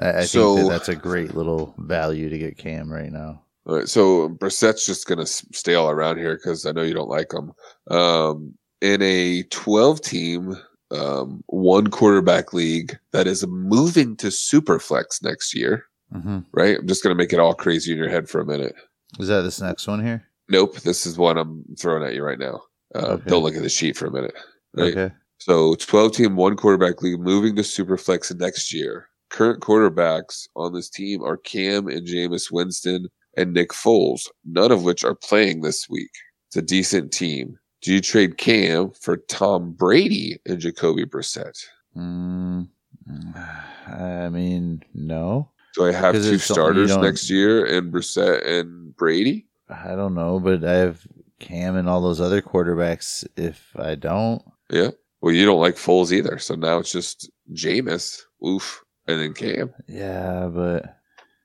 [0.00, 3.42] I, I So- think that that's a great little value to get Cam right now.
[3.64, 6.94] All right, so Brissett's just going to stay all around here because I know you
[6.94, 7.52] don't like him.
[7.96, 10.56] Um, in a 12 team,
[10.90, 16.78] um, one quarterback league that is moving to Superflex next year, hmm right?
[16.80, 18.74] I'm just going to make it all crazy in your head for a minute.
[19.18, 20.24] Is that this next one here?
[20.48, 22.62] Nope, this is one I'm throwing at you right now.
[22.94, 23.24] Uh, Okay.
[23.30, 24.34] Don't look at the sheet for a minute.
[24.74, 24.96] Right?
[24.96, 25.14] Okay.
[25.38, 29.08] So 12 team, one quarterback league moving to Superflex next year.
[29.30, 34.82] Current quarterbacks on this team are Cam and Jameis Winston and Nick Foles, none of
[34.82, 36.10] which are playing this week.
[36.48, 37.58] It's a decent team.
[37.80, 41.58] Do you trade Cam for Tom Brady and Jacoby Brissett?
[41.96, 42.68] Mm,
[43.88, 45.50] I mean, no.
[45.74, 49.46] Do I have two it's something you starters next year and Brissett and Brady?
[49.68, 51.06] I don't know, but I have
[51.40, 53.26] Cam and all those other quarterbacks.
[53.36, 54.90] If I don't, Yeah.
[55.22, 56.38] Well, you don't like Foles either.
[56.38, 59.72] So now it's just Jameis, oof, and then Cam.
[59.88, 60.96] yeah, but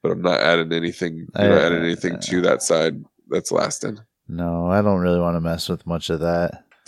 [0.04, 1.28] But I'm not adding anything.
[1.36, 4.00] I- not adding anything uh, to that side that's lasting.
[4.28, 6.64] no, I don't really want to mess with much of that.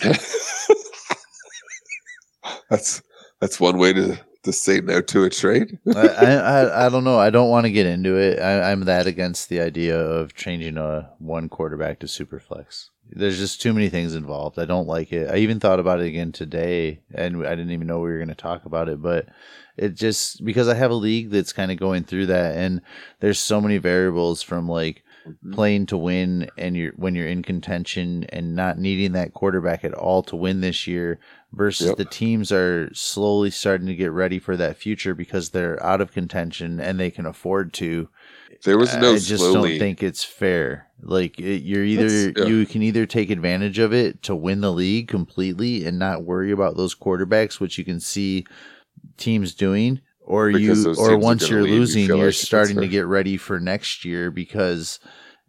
[2.70, 3.02] that's
[3.40, 5.78] that's one way to to say no to a trade.
[5.94, 7.18] I, I, I don't know.
[7.18, 8.38] I don't want to get into it.
[8.38, 12.90] I, I'm that against the idea of changing a one quarterback to superflex.
[13.12, 14.58] There's just too many things involved.
[14.58, 15.30] I don't like it.
[15.30, 18.28] I even thought about it again today, and I didn't even know we were going
[18.28, 19.02] to talk about it.
[19.02, 19.26] But
[19.76, 22.80] it just because I have a league that's kind of going through that, and
[23.18, 25.52] there's so many variables from like mm-hmm.
[25.52, 29.94] playing to win and you're when you're in contention and not needing that quarterback at
[29.94, 31.18] all to win this year
[31.52, 31.96] versus Yep.
[31.96, 36.12] the teams are slowly starting to get ready for that future because they're out of
[36.12, 38.08] contention and they can afford to
[38.64, 39.70] There was no I just slowly.
[39.72, 42.44] don't think it's fair like it, you're either yeah.
[42.44, 46.50] you can either take advantage of it to win the league completely and not worry
[46.52, 48.44] about those quarterbacks which you can see
[49.16, 52.86] teams doing or Because you or once you're leave, losing feel you're like starting to
[52.88, 55.00] get ready for next year because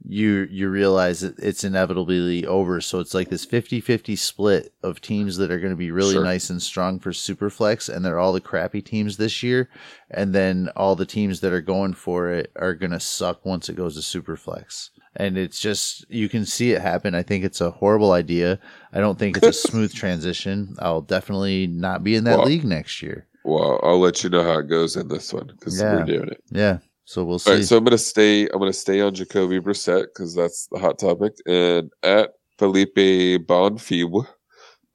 [0.08, 2.82] you you realize that it's inevitably over.
[2.82, 6.24] So it's like this 50-50 split of teams that are going to be really Sure.
[6.24, 9.70] nice and strong for superflex and they're all the crappy teams this year.
[10.10, 13.70] And then all the teams that are going for it are going to suck once
[13.70, 14.89] it goes to superflex.
[15.16, 17.14] And it's just you can see it happen.
[17.14, 18.60] I think it's a horrible idea.
[18.93, 20.76] I don't think it's a smooth transition.
[20.80, 23.28] I'll definitely not be in that Well, league next year.
[23.43, 25.95] well, I'll let you know how it goes in this one because Yeah.
[25.97, 26.41] we're doing it.
[26.52, 26.78] yeah
[27.12, 28.47] so we'll see All right, so I'm gonna stay.
[28.47, 32.95] I'm gonna stay on Jacoby Brissett because that's the hot topic, and at Felipe
[33.47, 34.26] Bonfibre.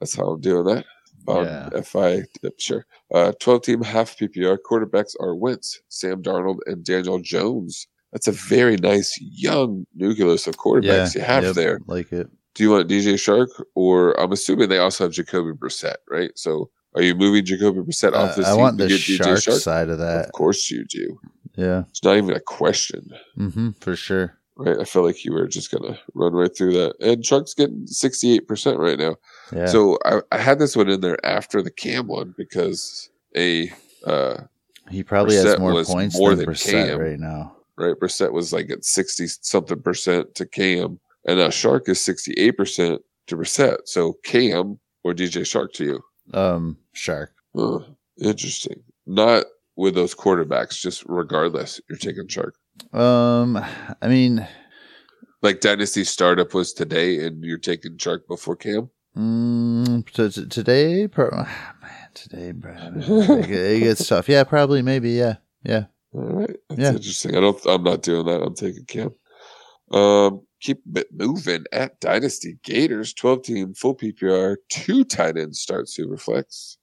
[0.01, 0.85] That's how I'm doing that.
[1.25, 1.69] Bon, Yeah.
[1.75, 2.87] F I yep, sure.
[3.13, 7.87] Uh, 12 team half PPR quarterbacks are Wentz, Sam Darnold, and Daniel Jones.
[8.13, 11.81] That's a very nice young nucleus of quarterbacks you have yep, there.
[11.87, 15.97] like it Do you want DJ Chark, or I'm assuming they also have Jacoby Brissett,
[16.11, 16.31] right?
[16.37, 19.01] So are you moving Jacoby Brissett Uh, off this i team want to the get
[19.01, 19.61] Chark, DJ Chark?
[19.61, 21.19] side of that Of course you do.
[21.57, 23.11] Yeah It's not even a question.
[23.39, 24.79] Mm-hmm, for sure right?
[24.81, 26.95] I felt like you were just gonna run right through that.
[27.01, 29.17] And Chark's getting sixty eight percent right now.
[29.53, 33.71] yeah So I, I had this one in there after the Cam one because a
[34.05, 34.39] uh
[34.91, 36.99] he probably has more points more than than Cam.
[36.99, 41.89] right now right Brissett was like at sixty something percent to Cam, and now Chark
[41.89, 43.79] is sixty eight percent to Brissett.
[43.85, 46.01] So Cam or DJ Chark to you?
[46.35, 47.81] um Chark Huh,
[48.21, 48.83] interesting.
[49.07, 49.45] Not
[49.77, 52.53] with those quarterbacks, just regardless, you're taking Chark.
[52.99, 53.57] um
[54.03, 54.47] i mean
[55.43, 58.91] Like Dynasty Startup was today, and you're taking Chark before Cam.
[59.17, 64.29] Mm, t- t- today, pro- ah, man, today, Brad, it, it gets tough.
[64.29, 65.85] Yeah, probably, maybe, yeah, yeah.
[66.13, 66.93] All right, that's Yeah.
[66.93, 67.37] interesting.
[67.37, 67.65] I don't.
[67.67, 68.43] I'm not doing that.
[68.43, 69.11] I'm taking Cam.
[69.91, 73.13] Um, keep it moving at Dynasty Gators.
[73.15, 74.57] 12 team full PPR.
[74.69, 76.77] Two tight ends start Superflex.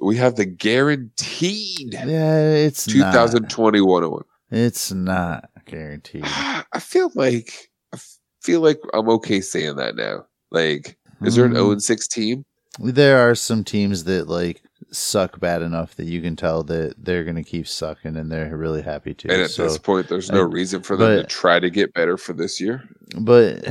[0.00, 4.22] We have the guaranteed Yeah, it's 2021 one.
[4.50, 6.24] It's not guaranteed.
[6.26, 7.98] I feel like I
[8.42, 10.26] feel like I'm okay saying that now.
[10.50, 11.56] Like, is there an Mm.
[11.56, 12.44] 0 and 6 team?
[12.78, 17.24] There are some teams that like suck bad enough that you can tell that they're
[17.24, 19.30] going to keep sucking and they're really happy to.
[19.30, 21.92] And at so, this point, there's no I- reason for them to try to get
[21.94, 22.82] better for this year.
[23.20, 23.64] but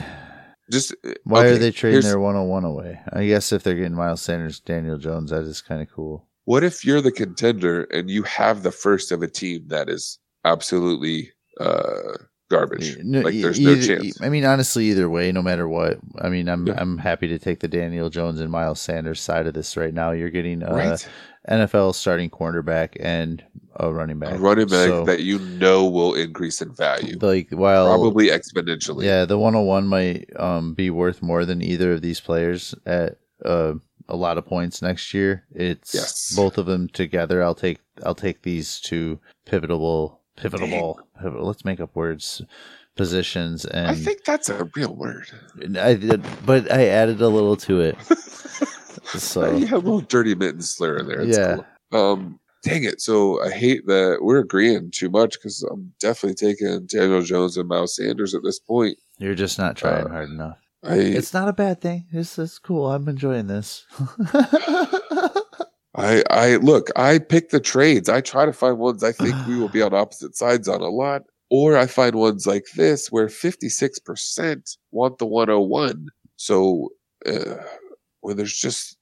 [0.72, 3.00] Just uh, why okay, are they trading their 101 away?
[3.12, 6.28] I guess if they're getting Miles Sanders, Daniel Jones, that is kind of cool.
[6.46, 10.18] What if you're the contender and you have the first of a team that is
[10.46, 12.14] absolutely uh,
[12.50, 12.98] garbage?
[13.04, 14.20] No, like there's no chance.
[14.22, 16.76] I mean, honestly, either way, no matter what, I mean, I'm Yeah.
[16.78, 20.12] I'm happy to take the Daniel Jones and Miles Sanders side of this right now.
[20.12, 21.08] You're getting uh, right?
[21.50, 23.44] NFL starting cornerback and
[23.76, 27.50] a running back, A running back So, that you know will increase in value, like
[27.52, 29.06] while probably exponentially.
[29.06, 33.74] Yeah, the 101 might um, be worth more than either of these players at uh,
[34.08, 35.46] a lot of points next year.
[35.52, 36.34] It's Yes.
[36.36, 37.42] both of them together.
[37.44, 41.00] I'll take I'll take these two pivotal pivotal.
[41.20, 42.42] pivotal let's make up words
[42.96, 45.30] positions and I think that's a real word.
[45.80, 47.98] I did, but I added a little to it.
[49.18, 51.22] So you have a little dirty mitten slur in there.
[51.22, 51.58] It's Yeah.
[51.92, 52.12] cool.
[52.12, 53.02] Um, dang it.
[53.02, 57.68] So I hate that we're agreeing too much because I'm definitely taking Daniel Jones and
[57.68, 58.98] Miles Sanders at this point.
[59.18, 60.58] you're just not trying Uh, hard enough.
[60.84, 62.06] I It's not a bad thing.
[62.14, 62.90] It's it's cool.
[62.92, 63.86] I'm enjoying this.
[65.96, 68.08] I I look, I pick the trades.
[68.10, 70.90] I try to find ones I think we will be on opposite sides on a
[70.90, 71.24] lot.
[71.52, 76.06] Or I find ones like this where 56% want the 101.
[76.36, 76.90] So
[77.26, 77.56] uh,
[78.22, 78.98] when there's just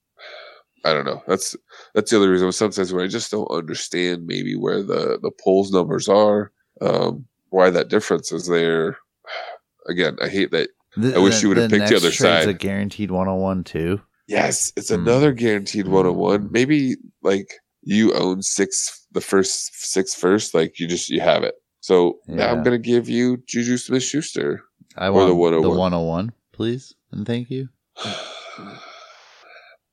[0.85, 1.21] I don't know.
[1.27, 1.55] That's
[1.93, 5.71] that's the other reason sometimes when I just don't understand maybe where the the polls
[5.71, 6.51] numbers are,
[6.81, 8.97] um, why that difference is there.
[9.87, 10.69] Again, I hate that.
[11.15, 12.47] I wish you would've picked the other side.
[12.47, 14.01] A guaranteed 101 too.
[14.27, 14.95] Yes, it's Hmm.
[14.95, 16.49] another guaranteed 101.
[16.51, 17.47] Maybe like
[17.83, 21.55] you own six the first six first, like you just you have it.
[21.79, 24.61] So now I'm gonna give you Juju Smith Schuster.
[24.97, 25.77] I want the the 101.
[25.77, 27.69] 101, please, and thank you.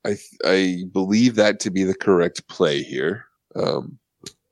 [0.05, 3.27] I I believe that to be the correct play here.
[3.57, 3.99] Um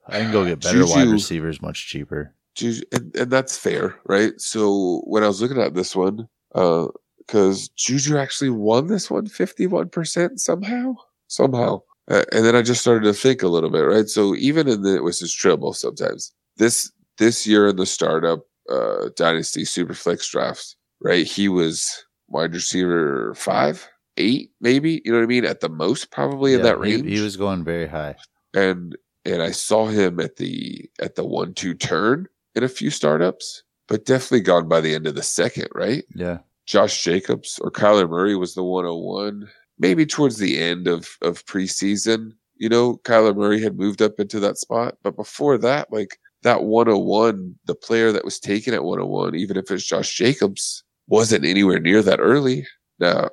[0.09, 2.35] I can go get better wide receivers much cheaper.
[2.55, 4.39] Juju, and, and that's fair, right?
[4.39, 6.89] So when I was looking at this one, uh,
[7.19, 10.95] because Juju actually won this one 51% somehow,
[11.29, 11.81] somehow.
[12.11, 14.09] Uh, and then I just started to think a little bit, right?
[14.09, 19.11] So even in the, which is trouble sometimes, this, this year in the startup, uh,
[19.17, 21.27] dynasty superflex drafts, right?
[21.27, 25.45] He was wide receiver five, eight, maybe, you know what I mean?
[25.45, 28.17] At the most, probably in Yeah, that he- range He, was going very high.
[28.55, 32.91] and and I saw him at the at the one two turn in a few
[32.91, 36.05] startups, but definitely gone by the end of the second, right?
[36.15, 36.39] Yeah.
[36.67, 39.49] Josh Jacobs or Kyler Murray was the 101,
[39.79, 42.33] maybe towards the end of of preseason.
[42.57, 46.65] You know, Kyler Murray had moved up into that spot, but before that, like that
[46.65, 51.79] 101, the player that was taken at 101, even if it's Josh Jacobs, wasn't anywhere
[51.81, 52.67] near that early.
[52.99, 53.31] Now,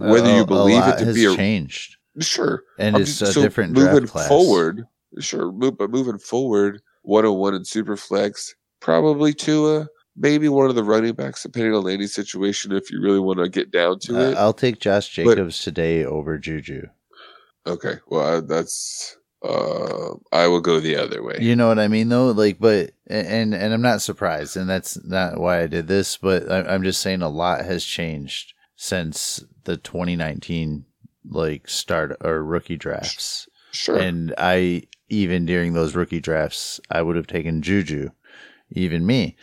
[0.00, 3.34] whether A- you believe it to be a changed, sure, and I'm it's just- a
[3.34, 4.28] so different moving draft class.
[4.28, 4.86] forward.
[5.18, 10.84] Sure, move, but moving forward, 101 and super flex, probably Tua, maybe one of the
[10.84, 12.70] running backs, depending on any situation.
[12.72, 15.62] If you really want to get down to Uh, it, I'll take Josh But- Jacobs
[15.62, 16.86] today over Juju.
[17.66, 17.94] okay.
[18.06, 21.38] Well, I, that's uh, I will go the other way.
[21.40, 22.30] You know what I mean, though.
[22.30, 26.16] Like, but and and I'm not surprised, and that's not why I did this.
[26.18, 28.52] But I, I'm just saying a lot has changed
[28.82, 30.86] since the 2019
[31.28, 33.46] like start or rookie drafts.
[33.72, 38.08] Sure, And I even during those rookie drafts, I would have taken Juju,
[38.70, 39.36] even me.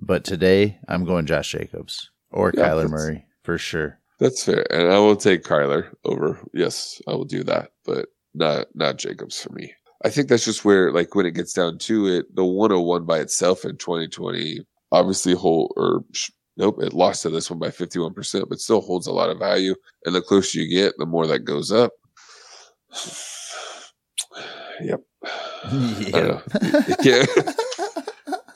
[0.00, 4.00] But today, I'm going Josh Jacobs or Yeah, Kyler Murray for sure.
[4.18, 6.40] that's fair, and I will take Kyler over.
[6.52, 9.72] Yes, I will do that, but not not Jacobs for me.
[10.04, 13.20] I think that's just where, like, when it gets down to it, the 101 by
[13.20, 14.60] itself in 2020
[14.92, 16.04] obviously whole or
[16.56, 19.74] nope, it lost to this one by 51%, but still holds a lot of value.
[20.04, 21.92] And the closer you get, the more that goes up.
[24.82, 25.02] Yep.
[26.10, 26.42] Don't.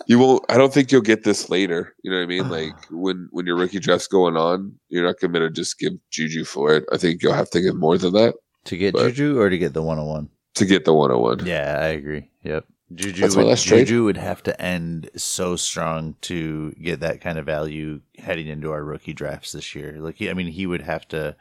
[0.07, 0.45] You won't.
[0.49, 1.95] I don't think you'll get this later.
[2.03, 2.43] You know what I mean?
[2.43, 2.53] Uh-huh.
[2.53, 6.45] Like when when your rookie draft's going on, you're not going to just give Juju
[6.45, 6.85] for it.
[6.93, 8.35] I think you'll have to give more than that
[8.65, 10.29] to get Juju or to get the 101?
[10.55, 11.47] to get the 101.
[11.47, 12.31] Yeah, I agree.
[12.43, 12.65] Yep.
[12.93, 13.57] Juju would.
[13.57, 18.71] Juju would have to end so strong to get that kind of value heading into
[18.73, 19.97] our rookie drafts this year.
[19.99, 21.37] Like, I mean, he would have to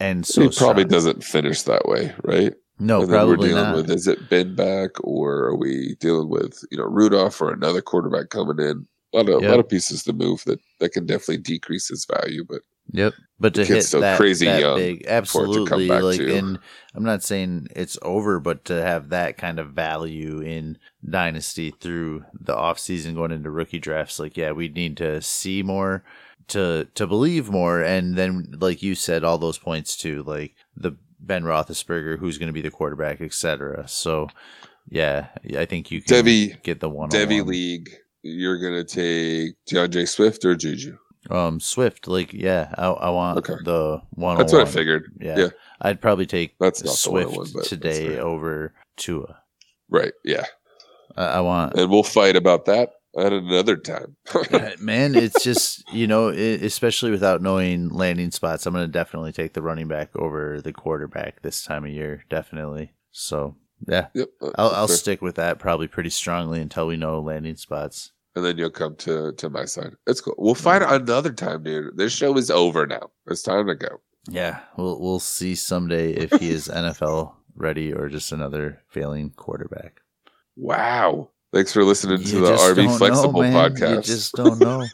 [0.00, 0.88] end so he probably strong.
[0.88, 2.54] doesn't finish that way, right?
[2.78, 3.76] No, and then we're probably dealing not.
[3.76, 7.80] with is it Ben back or are we dealing with you know Rudolph or another
[7.80, 8.86] quarterback coming in?
[9.14, 12.06] A lot of a lot of pieces to move that that can definitely decrease his
[12.06, 12.44] value.
[12.46, 12.62] But
[12.92, 13.14] Yep.
[13.38, 15.88] But to The hit that, crazy that big, for it to come absolutely.
[15.88, 16.36] back Like, to.
[16.36, 16.58] and
[16.94, 20.78] I'm not saying it's over, but to have that kind of value in
[21.08, 26.02] Dynasty through the offseason going into rookie drafts, like, yeah, we need to see more
[26.48, 27.82] to to believe more.
[27.82, 32.46] And then, like you said, all those points too, like the Ben Roethlisberger, who's going
[32.48, 33.86] to be the quarterback, etc.
[33.86, 34.28] So,
[34.88, 35.26] yeah,
[35.58, 37.10] I think you can Devi- get the one.
[37.10, 37.90] Devy League,
[38.22, 40.96] you're gonna take DeAndre Swift or Juju.
[41.30, 43.54] Um, Swift, like, yeah, I, I want Okay.
[43.64, 44.38] the one.
[44.38, 45.12] That's what I figured.
[45.20, 45.38] Yeah.
[45.38, 45.48] Yeah.
[45.80, 49.38] I'd probably take That's Swift today over Tua.
[49.88, 50.12] Right.
[50.24, 50.44] Yeah.
[51.16, 54.16] I, I want, And we'll fight about that at another time.
[54.78, 55.14] man.
[55.14, 59.62] It's just you know, i especially without knowing landing spots, I'm gonna definitely take the
[59.62, 62.92] running back over the quarterback this time of year, definitely.
[63.12, 63.56] So
[63.86, 64.28] yeah, yep.
[64.40, 68.12] uh, I'll, I'll stick with that probably pretty strongly until we know landing spots.
[68.36, 69.94] And then you'll come to to my side.
[70.06, 70.34] It's cool.
[70.38, 71.96] We'll fight another time, dude.
[71.96, 73.10] This show is over now.
[73.26, 74.00] It's time to go.
[74.28, 80.02] Yeah, we'll we'll see someday if he is NFL ready or just another failing quarterback.
[80.54, 81.30] Wow.
[81.52, 83.96] Thanks for listening to the RB don't know, Flexible podcast.
[83.96, 84.84] You just don't know.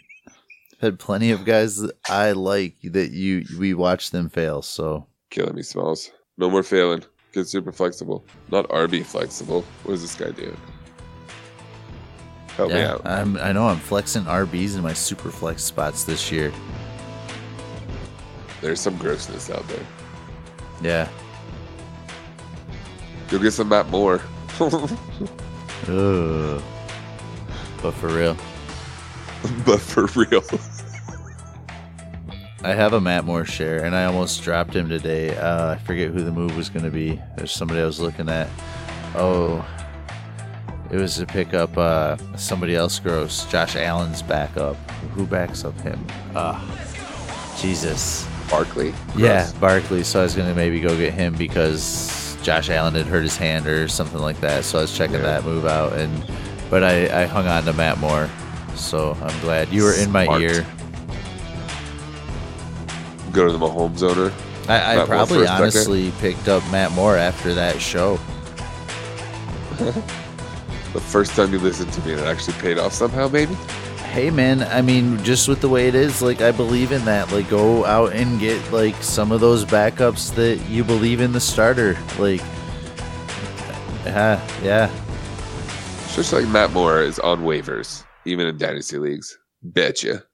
[0.80, 4.62] Had plenty of guys that I like that you we watch them fail.
[4.62, 6.10] So Killing me, Smalls.
[6.38, 7.04] No more failing.
[7.32, 8.24] Get super flexible.
[8.50, 9.62] Not RB flexible.
[9.84, 10.56] What is this guy doing?
[12.56, 13.02] Help me yeah, out.
[13.04, 16.52] I'm, I know I'm flexing RBs in my super flex spots this year.
[18.60, 19.86] There's some grossness out there.
[20.82, 21.08] Yeah.
[23.28, 24.20] Go get some Matt Moore.
[25.88, 26.62] Ugh.
[27.82, 28.36] But for real,
[29.66, 30.44] but for real.
[32.64, 35.36] I have a Matt Moore share, and I almost dropped him today.
[35.36, 37.20] Uh, I forget who the move was going to be.
[37.36, 38.48] There's somebody I was looking at.
[39.16, 39.66] Oh,
[40.92, 43.44] it was to pick up uh, somebody else gross.
[43.46, 44.76] Josh Allen's backup.
[45.14, 46.04] Who backs up him?
[46.34, 46.60] Uh,
[47.58, 48.26] Jesus.
[48.50, 48.92] Barkley.
[49.16, 50.02] Yeah, Barkley.
[50.04, 53.36] So I was going to maybe go get him because Josh Allen had hurt his
[53.36, 54.64] hand or something like that.
[54.64, 55.22] So I was checking Yeah.
[55.22, 56.12] that move out, and
[56.68, 58.28] but I, I hung on to Matt Moore.
[58.74, 60.42] So I'm glad you were in my Smart.
[60.42, 60.66] ear.
[63.32, 64.30] Go to the Mahomes owner.
[64.68, 65.62] I, I probably a second.
[65.62, 68.18] honestly picked up Matt Moore after that show.
[70.92, 73.54] The first time you listened to me and it actually paid off somehow, maybe?
[74.12, 77.32] Hey man, I mean, just with the way it is, like I believe in that.
[77.32, 81.40] Like go out and get like some of those backups that you believe in the
[81.40, 81.96] starter.
[82.18, 82.40] Like,
[84.04, 84.90] yeah, yeah.
[86.14, 89.38] Just like Matt Moore is on waivers, even in dynasty leagues.
[89.62, 90.24] Betcha.